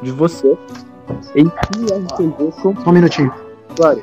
de 0.00 0.12
você 0.12 0.56
que 1.06 1.40
RPG 1.42 2.52
Só 2.62 2.90
um 2.90 2.92
minutinho. 2.92 3.32
Claro. 3.76 4.02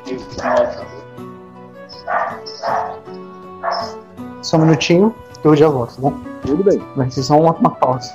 Só 4.42 4.56
um 4.56 4.60
minutinho, 4.60 5.14
que 5.40 5.48
eu 5.48 5.56
já 5.56 5.68
volto, 5.68 5.94
tá 5.94 6.00
bom? 6.02 6.20
Tudo 6.42 6.64
bem. 6.64 6.82
Vai 6.96 7.10
ser 7.10 7.22
só 7.22 7.38
uma, 7.38 7.52
uma 7.52 7.70
pausa. 7.70 8.10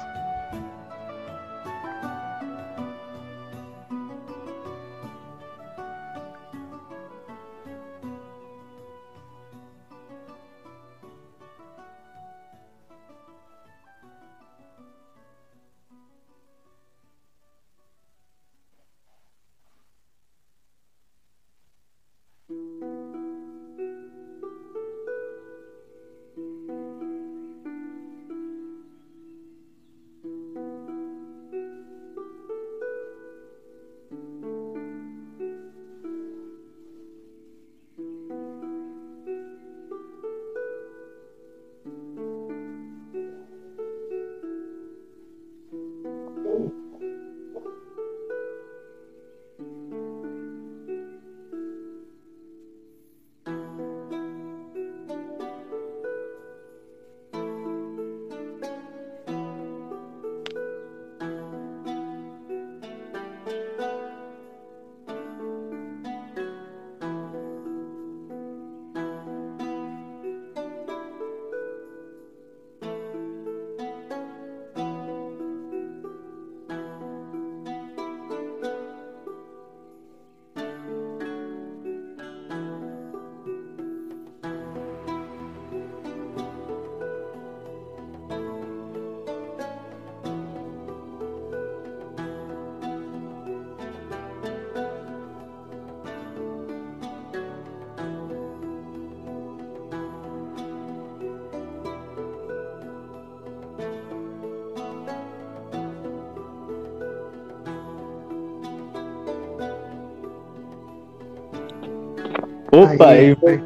Opa, 112.95 113.08
aí, 113.10 113.38
aí 113.47 113.62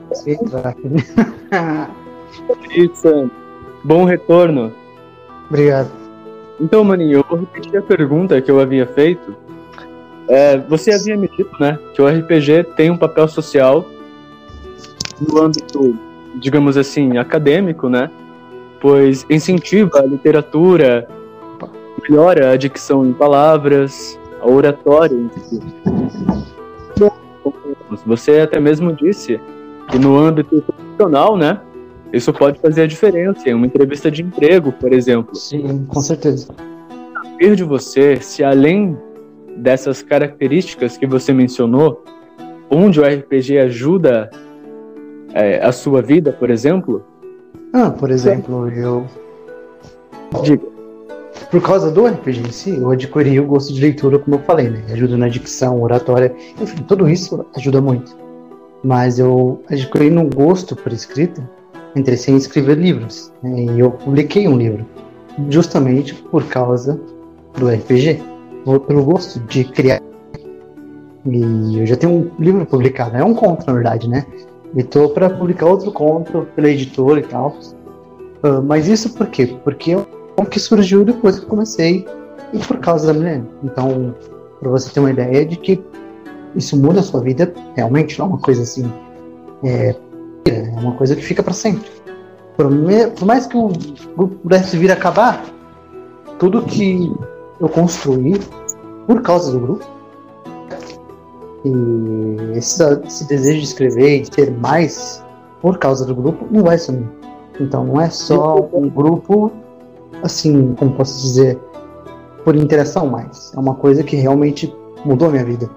Isso, 2.85 3.29
bom 3.83 4.03
retorno. 4.05 4.71
Obrigado. 5.49 5.89
Então, 6.59 6.83
maninho, 6.83 7.19
eu 7.19 7.25
vou 7.27 7.39
repetir 7.39 7.77
a 7.77 7.81
pergunta 7.81 8.41
que 8.41 8.49
eu 8.49 8.59
havia 8.59 8.85
feito. 8.85 9.35
É, 10.27 10.57
você 10.57 10.93
havia 10.93 11.17
me 11.17 11.27
dito, 11.27 11.51
né, 11.59 11.77
que 11.93 12.01
o 12.01 12.07
RPG 12.07 12.63
tem 12.77 12.89
um 12.89 12.97
papel 12.97 13.27
social 13.27 13.85
no 15.19 15.41
âmbito, 15.41 15.97
digamos 16.35 16.77
assim, 16.77 17.17
acadêmico, 17.17 17.89
né? 17.89 18.09
Pois 18.79 19.25
incentiva 19.29 19.99
a 19.99 20.05
literatura, 20.05 21.07
melhora 22.01 22.51
a 22.51 22.57
dicção 22.57 23.05
em 23.05 23.13
palavras, 23.13 24.19
a 24.41 24.49
oratória 24.49 25.15
em 25.15 25.29
si. 25.29 25.59
Você 28.05 28.39
até 28.39 28.59
mesmo 28.59 28.93
disse 28.93 29.39
que 29.89 29.99
no 29.99 30.17
âmbito 30.17 30.61
profissional, 30.61 31.37
né? 31.37 31.59
Isso 32.13 32.33
pode 32.33 32.59
fazer 32.59 32.83
a 32.83 32.87
diferença 32.87 33.49
em 33.49 33.53
uma 33.53 33.65
entrevista 33.65 34.11
de 34.11 34.21
emprego, 34.21 34.71
por 34.73 34.91
exemplo. 34.91 35.33
Sim, 35.35 35.85
com 35.85 36.01
certeza. 36.01 36.47
Saber 37.23 37.55
de 37.55 37.63
você 37.63 38.17
se 38.17 38.43
além 38.43 38.97
dessas 39.57 40.01
características 40.01 40.97
que 40.97 41.07
você 41.07 41.33
mencionou, 41.33 42.03
onde 42.69 42.99
o 42.99 43.03
RPG 43.03 43.59
ajuda 43.59 44.29
é, 45.33 45.63
a 45.63 45.71
sua 45.71 46.01
vida, 46.01 46.31
por 46.31 46.49
exemplo? 46.49 47.03
Ah, 47.73 47.89
por 47.89 48.11
exemplo, 48.11 48.69
eu. 48.69 49.05
Diga. 50.43 50.70
Por 51.51 51.61
causa 51.61 51.91
do 51.91 52.07
RPG 52.07 52.47
em 52.47 52.51
si, 52.51 52.77
eu 52.77 52.89
adquiri 52.89 53.37
o 53.37 53.45
gosto 53.45 53.73
de 53.73 53.81
leitura, 53.81 54.17
como 54.17 54.37
eu 54.37 54.39
falei, 54.39 54.69
né? 54.69 54.81
Ajuda 54.89 55.17
na 55.17 55.27
dicção, 55.27 55.81
oratória, 55.81 56.33
enfim, 56.59 56.81
tudo 56.83 57.09
isso 57.09 57.45
ajuda 57.57 57.81
muito. 57.81 58.17
Mas 58.81 59.19
eu 59.19 59.61
adquiri 59.69 60.09
um 60.17 60.29
gosto 60.29 60.77
por 60.77 60.93
escrita, 60.93 61.47
interessei 61.93 62.33
em 62.33 62.37
escrever 62.37 62.77
livros. 62.77 63.33
Né? 63.43 63.65
E 63.65 63.79
eu 63.81 63.91
publiquei 63.91 64.47
um 64.47 64.57
livro, 64.57 64.85
justamente 65.49 66.15
por 66.15 66.45
causa 66.45 66.97
do 67.57 67.67
RPG, 67.67 68.21
pelo 68.87 69.03
gosto 69.03 69.41
de 69.41 69.65
criar. 69.65 70.01
E 71.25 71.79
eu 71.79 71.85
já 71.85 71.97
tenho 71.97 72.13
um 72.13 72.31
livro 72.41 72.65
publicado, 72.65 73.17
é 73.17 73.23
um 73.23 73.33
conto, 73.33 73.67
na 73.67 73.73
verdade, 73.73 74.09
né? 74.09 74.25
E 74.73 74.83
tô 74.83 75.09
para 75.09 75.29
publicar 75.29 75.65
outro 75.65 75.91
conto 75.91 76.47
pela 76.55 76.69
editora 76.69 77.19
e 77.19 77.23
tal. 77.23 77.57
Uh, 78.41 78.63
mas 78.65 78.87
isso 78.87 79.13
por 79.13 79.27
quê? 79.27 79.53
Porque 79.63 79.91
eu 79.91 80.07
que 80.45 80.59
surgiu 80.59 81.03
depois 81.03 81.37
que 81.37 81.45
eu 81.45 81.49
comecei 81.49 82.05
e 82.53 82.59
por 82.59 82.77
causa 82.77 83.07
da 83.07 83.13
Milena. 83.13 83.47
Então, 83.63 84.15
para 84.59 84.69
você 84.69 84.91
ter 84.91 84.99
uma 84.99 85.11
ideia 85.11 85.45
de 85.45 85.55
que 85.57 85.81
isso 86.55 86.77
muda 86.77 86.99
a 86.99 87.03
sua 87.03 87.21
vida, 87.21 87.53
realmente 87.75 88.19
não 88.19 88.25
é 88.25 88.29
uma 88.29 88.39
coisa 88.39 88.63
assim. 88.63 88.91
É, 89.63 89.95
é 90.45 90.79
uma 90.79 90.93
coisa 90.93 91.15
que 91.15 91.21
fica 91.21 91.41
para 91.41 91.53
sempre. 91.53 91.89
Por, 92.57 92.69
me, 92.69 93.07
por, 93.07 93.25
mais 93.25 93.47
que 93.47 93.57
o 93.57 93.69
grupo 94.15 94.35
pudesse 94.37 94.77
vir 94.77 94.91
a 94.91 94.93
acabar, 94.93 95.43
tudo 96.37 96.61
que 96.63 97.11
eu 97.59 97.69
construí 97.69 98.39
por 99.07 99.21
causa 99.21 99.51
do 99.51 99.59
grupo, 99.59 99.85
e 101.63 102.57
esse, 102.57 102.83
esse 103.05 103.27
desejo 103.27 103.59
de 103.59 103.65
escrever 103.65 104.17
e 104.17 104.21
de 104.21 104.31
ter 104.31 104.51
mais 104.51 105.23
por 105.61 105.77
causa 105.77 106.05
do 106.05 106.15
grupo, 106.15 106.47
não 106.51 106.63
vai 106.63 106.77
sumir. 106.77 107.07
Então, 107.59 107.85
não 107.85 108.01
é 108.01 108.09
só 108.09 108.67
um 108.73 108.89
grupo 108.89 109.51
assim, 110.23 110.73
como 110.75 110.93
posso 110.93 111.21
dizer, 111.21 111.59
por 112.43 112.55
interação 112.55 113.07
mais. 113.07 113.53
É 113.55 113.59
uma 113.59 113.75
coisa 113.75 114.03
que 114.03 114.15
realmente 114.15 114.73
mudou 115.05 115.27
a 115.27 115.31
minha 115.31 115.45
vida. 115.45 115.69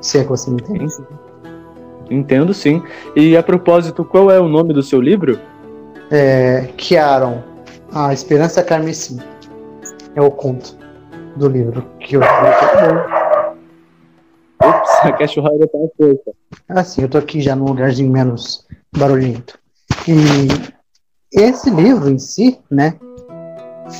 Se 0.00 0.18
é 0.18 0.22
que 0.22 0.28
você 0.28 0.50
me 0.50 0.60
entende. 0.60 0.92
Entendo 2.10 2.54
sim. 2.54 2.82
E 3.14 3.36
a 3.36 3.42
propósito, 3.42 4.04
qual 4.04 4.30
é 4.30 4.40
o 4.40 4.48
nome 4.48 4.72
do 4.72 4.82
seu 4.82 5.00
livro? 5.00 5.38
É 6.10 6.68
Kiaron, 6.76 7.42
A 7.92 8.12
Esperança 8.12 8.62
Carmesim. 8.62 9.18
É 10.14 10.22
o 10.22 10.30
conto 10.30 10.76
do 11.36 11.48
livro 11.48 11.84
que 12.00 12.16
eu 12.16 12.20
Ups, 14.60 14.90
a 15.02 15.12
cachorrada 15.12 15.68
tá 15.68 15.78
na 15.78 15.88
força. 15.96 16.32
Ah, 16.68 16.82
sim, 16.82 17.02
eu 17.02 17.08
tô 17.08 17.18
aqui 17.18 17.40
já 17.40 17.54
num 17.54 17.66
lugarzinho 17.66 18.10
menos 18.10 18.66
barulhento. 18.96 19.56
E 20.08 20.48
esse 21.32 21.70
livro 21.70 22.10
em 22.10 22.18
si, 22.18 22.58
né, 22.68 22.98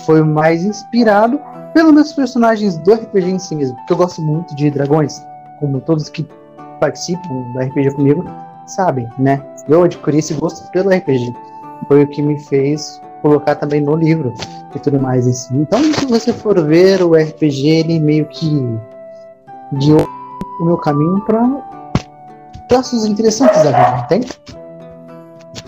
foi 0.07 0.22
mais 0.22 0.64
inspirado 0.64 1.40
pelos 1.74 1.92
meus 1.92 2.12
personagens 2.12 2.77
do 2.79 2.94
RPG 2.94 3.31
em 3.31 3.38
si 3.38 3.55
mesmo, 3.55 3.77
porque 3.77 3.92
eu 3.92 3.96
gosto 3.96 4.22
muito 4.22 4.55
de 4.55 4.70
dragões, 4.70 5.22
como 5.61 5.81
todos 5.81 6.09
que 6.09 6.27
participam 6.81 7.53
do 7.53 7.61
RPG 7.61 7.92
comigo 7.92 8.24
sabem, 8.66 9.09
né? 9.18 9.42
Eu 9.68 9.83
adquiri 9.83 10.18
esse 10.18 10.35
gosto 10.35 10.70
pelo 10.70 10.90
RPG. 10.90 11.33
Foi 11.87 12.03
o 12.03 12.09
que 12.09 12.22
me 12.22 12.38
fez 12.38 13.01
colocar 13.22 13.55
também 13.57 13.81
no 13.81 13.94
livro 13.96 14.33
e 14.74 14.79
tudo 14.79 15.01
mais 15.01 15.27
em 15.27 15.33
si. 15.33 15.55
Então, 15.57 15.83
se 15.94 16.07
você 16.07 16.33
for 16.33 16.61
ver 16.64 17.03
o 17.03 17.14
RPG, 17.14 17.68
ele 17.68 18.01
meio 18.01 18.27
que 18.27 18.79
guiou 19.74 20.07
o 20.61 20.64
meu 20.64 20.77
caminho 20.79 21.20
para 21.24 21.62
traços 22.68 23.05
interessantes 23.05 23.62
da 23.62 23.70
vida, 23.70 24.05
entende? 24.05 24.33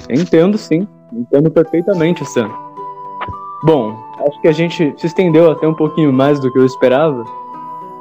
Entendo, 0.09 0.59
sim. 0.59 0.87
Entendo 1.12 1.50
perfeitamente, 1.50 2.24
Sam. 2.24 2.50
Bom, 3.64 3.96
acho 4.26 4.40
que 4.40 4.48
a 4.48 4.52
gente 4.52 4.94
se 4.96 5.06
estendeu 5.06 5.50
até 5.50 5.66
um 5.66 5.74
pouquinho 5.74 6.12
mais 6.12 6.38
do 6.40 6.52
que 6.52 6.59
eu 6.59 6.66
esperava, 6.66 7.24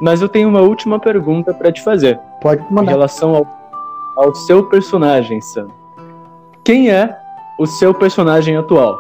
mas 0.02 0.22
eu 0.22 0.30
tenho 0.30 0.50
uma 0.50 0.62
última 0.62 1.00
pergunta 1.00 1.54
para 1.54 1.72
te 1.72 1.82
fazer. 1.84 2.20
Pode 2.42 2.62
mandar. 2.72 2.92
Em 2.92 2.96
relação 2.96 3.36
ao, 3.36 3.48
ao 4.16 4.34
seu 4.34 4.64
personagem, 4.66 5.42
Sam. 5.42 5.68
Quem 6.64 6.90
é 6.90 7.16
o 7.58 7.66
seu 7.66 7.94
personagem 7.94 8.56
atual? 8.56 9.00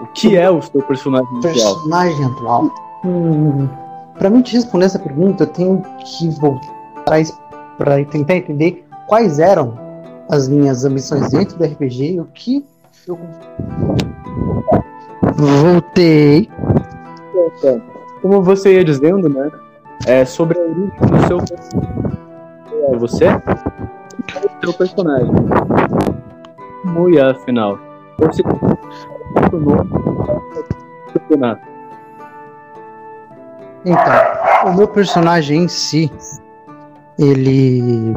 O 0.00 0.06
que 0.14 0.36
é 0.36 0.50
o 0.50 0.60
seu 0.60 0.82
personagem 0.82 1.28
atual? 1.38 1.52
Personagem 1.52 2.24
atual? 2.24 2.70
Hum, 3.04 3.68
para 4.18 4.30
mim 4.30 4.42
te 4.42 4.54
responder 4.54 4.86
essa 4.86 4.98
pergunta, 4.98 5.44
eu 5.44 5.48
tenho 5.48 5.82
que 6.04 6.28
voltar 6.40 6.72
para 7.76 8.04
tentar 8.04 8.36
entender 8.36 8.86
quais 9.06 9.38
eram 9.38 9.76
as 10.30 10.48
minhas 10.48 10.84
ambições 10.84 11.30
dentro 11.30 11.58
do 11.58 11.64
RPG 11.64 12.14
e 12.14 12.20
o 12.20 12.24
que 12.26 12.64
eu 13.06 13.18
Voltei. 15.36 16.50
Como 18.20 18.42
você 18.42 18.74
ia 18.74 18.84
dizendo, 18.84 19.28
né? 19.28 19.50
É 20.06 20.24
sobre 20.24 20.58
a 20.58 20.62
origem 20.62 20.90
do 21.00 21.26
seu 21.26 21.38
personagem. 21.38 22.18
É 22.88 22.96
você? 22.96 23.26
O 23.28 24.64
seu 24.64 24.72
personagem. 24.74 25.32
Muito 26.84 27.20
afinal. 27.20 27.78
Você 28.18 28.42
Então, 33.84 34.70
o 34.70 34.76
meu 34.76 34.88
personagem 34.88 35.64
em 35.64 35.68
si, 35.68 36.10
ele. 37.18 38.14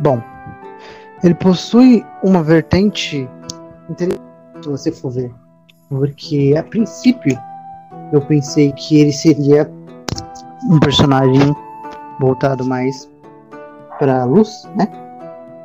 Bom, 0.00 0.22
ele 1.24 1.34
possui 1.34 2.04
uma 2.22 2.42
vertente 2.42 3.28
interessante 3.88 4.22
se 4.62 4.68
você 4.68 4.92
for 4.92 5.10
ver 5.10 5.45
porque 5.88 6.54
a 6.58 6.62
princípio 6.62 7.38
eu 8.12 8.20
pensei 8.22 8.72
que 8.72 9.00
ele 9.00 9.12
seria 9.12 9.70
um 10.70 10.78
personagem 10.80 11.54
voltado 12.20 12.64
mais 12.64 13.08
para 13.98 14.24
luz, 14.24 14.68
né? 14.74 14.88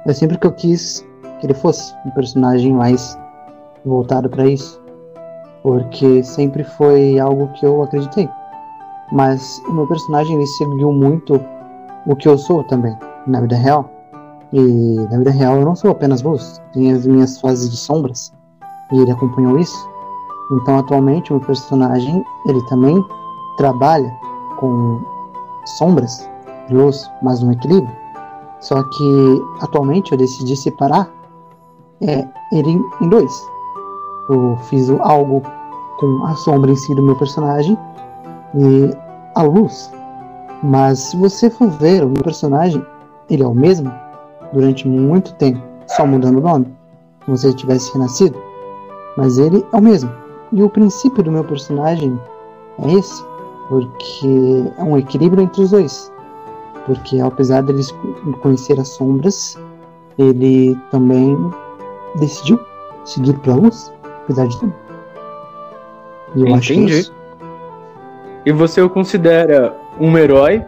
É 0.05 0.13
sempre 0.13 0.37
que 0.37 0.47
eu 0.47 0.51
quis 0.51 1.05
que 1.39 1.45
ele 1.47 1.53
fosse 1.53 1.93
um 2.05 2.11
personagem 2.11 2.73
mais 2.73 3.17
voltado 3.85 4.29
para 4.29 4.45
isso, 4.45 4.81
porque 5.63 6.23
sempre 6.23 6.63
foi 6.63 7.19
algo 7.19 7.47
que 7.53 7.65
eu 7.65 7.83
acreditei. 7.83 8.29
Mas 9.11 9.61
o 9.67 9.73
meu 9.73 9.87
personagem 9.87 10.35
ele 10.35 10.47
seguiu 10.47 10.91
muito 10.91 11.41
o 12.07 12.15
que 12.15 12.27
eu 12.27 12.37
sou 12.37 12.63
também 12.63 12.97
na 13.27 13.41
vida 13.41 13.55
real. 13.55 13.89
E 14.53 14.95
na 15.09 15.17
vida 15.17 15.31
real 15.31 15.57
eu 15.57 15.65
não 15.65 15.75
sou 15.75 15.91
apenas 15.91 16.21
luz, 16.21 16.61
tem 16.73 16.91
as 16.91 17.05
minhas 17.05 17.39
fases 17.39 17.69
de 17.69 17.77
sombras. 17.77 18.33
E 18.91 18.99
ele 18.99 19.11
acompanhou 19.11 19.59
isso. 19.59 19.89
Então, 20.51 20.79
atualmente, 20.79 21.33
o 21.33 21.39
personagem 21.39 22.23
ele 22.45 22.61
também 22.63 23.03
trabalha 23.57 24.11
com 24.57 25.01
sombras, 25.77 26.29
luz, 26.69 27.09
mas 27.21 27.41
um 27.41 27.51
equilíbrio. 27.51 27.95
Só 28.59 28.83
que 28.83 29.43
atualmente 29.61 30.11
eu 30.11 30.17
decidi 30.17 30.55
separar 30.55 31.09
é, 32.01 32.27
ele 32.51 32.79
em 33.01 33.09
dois. 33.09 33.31
Eu 34.29 34.57
fiz 34.63 34.89
algo 34.89 35.41
com 35.99 36.25
a 36.25 36.35
sombra 36.35 36.71
em 36.71 36.75
si 36.75 36.93
do 36.95 37.01
meu 37.01 37.15
personagem 37.15 37.77
e 38.55 38.95
a 39.35 39.43
luz. 39.43 39.91
Mas 40.63 40.99
se 40.99 41.17
você 41.17 41.49
for 41.49 41.69
ver 41.69 42.03
o 42.03 42.09
meu 42.09 42.23
personagem, 42.23 42.85
ele 43.29 43.43
é 43.43 43.47
o 43.47 43.53
mesmo 43.53 43.91
durante 44.53 44.87
muito 44.87 45.33
tempo, 45.35 45.61
só 45.87 46.05
mudando 46.05 46.37
o 46.37 46.41
nome, 46.41 46.67
como 47.25 47.37
se 47.37 47.47
ele 47.47 47.55
tivesse 47.55 47.91
renascido. 47.93 48.37
Mas 49.17 49.37
ele 49.37 49.65
é 49.71 49.77
o 49.77 49.81
mesmo. 49.81 50.11
E 50.53 50.61
o 50.61 50.69
princípio 50.69 51.23
do 51.23 51.31
meu 51.31 51.43
personagem 51.43 52.19
é 52.79 52.93
esse, 52.93 53.23
porque 53.69 54.71
é 54.77 54.83
um 54.83 54.97
equilíbrio 54.97 55.43
entre 55.43 55.61
os 55.61 55.71
dois. 55.71 56.11
Porque 56.85 57.21
apesar 57.21 57.61
dele 57.61 57.83
conhecer 58.41 58.79
as 58.79 58.89
sombras, 58.89 59.57
ele 60.17 60.77
também 60.89 61.37
decidiu 62.19 62.59
seguir 63.05 63.33
para 63.39 63.53
a 63.53 63.55
luz, 63.55 63.93
apesar 64.23 64.47
de 64.47 64.59
tudo. 64.59 64.73
E 66.35 66.41
eu 66.41 66.47
Entendi. 66.47 66.53
acho 66.57 66.73
isso... 66.73 67.21
E 68.43 68.51
você 68.51 68.81
o 68.81 68.89
considera 68.89 69.77
um 69.99 70.17
herói 70.17 70.65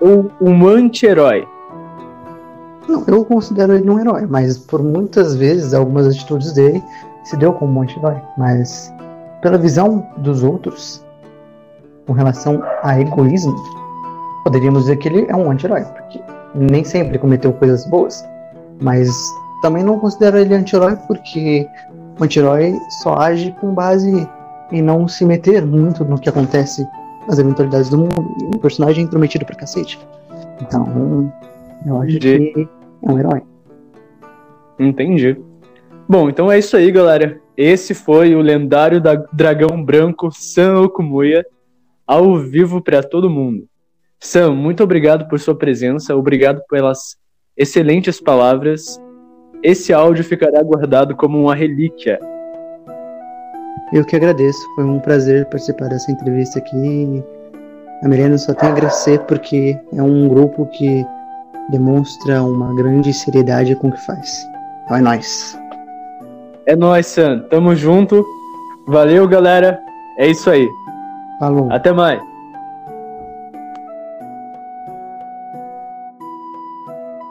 ou 0.00 0.30
um 0.40 0.66
anti-herói? 0.68 1.46
Não, 2.88 3.02
eu 3.06 3.24
considero 3.24 3.74
ele 3.74 3.90
um 3.90 3.98
herói, 3.98 4.26
mas 4.26 4.56
por 4.56 4.80
muitas 4.80 5.34
vezes 5.34 5.74
algumas 5.74 6.06
atitudes 6.06 6.52
dele 6.52 6.80
se 7.24 7.36
deu 7.36 7.52
como 7.52 7.80
um 7.80 7.82
anti-herói. 7.82 8.16
Mas 8.38 8.92
pela 9.40 9.58
visão 9.58 10.06
dos 10.18 10.42
outros, 10.42 11.04
com 12.06 12.12
relação 12.12 12.62
a 12.82 13.00
egoísmo, 13.00 13.54
poderíamos 14.44 14.82
dizer 14.82 14.96
que 14.96 15.08
ele 15.08 15.26
é 15.28 15.36
um 15.36 15.50
anti-herói, 15.50 15.84
porque 15.84 16.20
nem 16.54 16.84
sempre 16.84 17.18
cometeu 17.18 17.52
coisas 17.52 17.86
boas, 17.86 18.24
mas 18.80 19.10
também 19.62 19.84
não 19.84 19.98
considero 19.98 20.38
ele 20.38 20.54
anti-herói 20.54 20.96
porque 21.06 21.66
o 22.18 22.24
anti-herói 22.24 22.78
só 23.02 23.14
age 23.18 23.54
com 23.60 23.74
base 23.74 24.28
em 24.72 24.82
não 24.82 25.06
se 25.08 25.24
meter 25.24 25.64
muito 25.64 26.04
no 26.04 26.18
que 26.18 26.28
acontece 26.28 26.86
nas 27.26 27.38
eventualidades 27.38 27.90
do 27.90 27.98
mundo, 27.98 28.34
e 28.40 28.56
um 28.56 28.58
personagem 28.58 29.04
intrometido 29.04 29.44
pra 29.44 29.54
cacete. 29.54 29.98
Então, 30.60 31.32
eu 31.86 32.00
acho 32.00 32.16
Entendi. 32.16 32.52
que 32.52 32.68
é 33.06 33.10
um 33.10 33.18
herói. 33.18 33.42
Entendi. 34.78 35.49
Bom, 36.10 36.28
então 36.28 36.50
é 36.50 36.58
isso 36.58 36.76
aí, 36.76 36.90
galera. 36.90 37.40
Esse 37.56 37.94
foi 37.94 38.34
o 38.34 38.40
lendário 38.40 39.00
da 39.00 39.14
dragão 39.14 39.80
branco 39.80 40.28
San 40.32 40.80
Okumuya. 40.80 41.46
ao 42.04 42.36
vivo 42.36 42.82
para 42.82 43.00
todo 43.00 43.30
mundo. 43.30 43.68
Sam, 44.18 44.54
muito 44.54 44.82
obrigado 44.82 45.28
por 45.28 45.38
sua 45.38 45.54
presença, 45.54 46.16
obrigado 46.16 46.62
pelas 46.68 47.16
excelentes 47.56 48.20
palavras. 48.20 49.00
Esse 49.62 49.92
áudio 49.92 50.24
ficará 50.24 50.60
guardado 50.64 51.14
como 51.14 51.40
uma 51.40 51.54
relíquia. 51.54 52.18
Eu 53.92 54.04
que 54.04 54.16
agradeço, 54.16 54.58
foi 54.74 54.82
um 54.82 54.98
prazer 54.98 55.44
participar 55.44 55.90
dessa 55.90 56.10
entrevista 56.10 56.58
aqui. 56.58 57.22
A 58.02 58.08
Milena 58.08 58.36
só 58.36 58.52
tem 58.52 58.68
a 58.68 58.72
agradecer 58.72 59.20
porque 59.26 59.78
é 59.92 60.02
um 60.02 60.26
grupo 60.26 60.66
que 60.66 61.06
demonstra 61.70 62.42
uma 62.42 62.74
grande 62.74 63.12
seriedade 63.12 63.76
com 63.76 63.90
o 63.90 63.92
que 63.92 64.04
faz. 64.04 64.44
Então 64.82 64.96
é 64.96 65.00
nóis. 65.00 65.59
É 66.66 66.76
nóis, 66.76 67.06
Sam. 67.06 67.40
Tamo 67.50 67.74
junto. 67.74 68.24
Valeu, 68.86 69.26
galera. 69.26 69.78
É 70.18 70.26
isso 70.26 70.50
aí. 70.50 70.68
Falou. 71.38 71.68
Até 71.70 71.92
mais. 71.92 72.29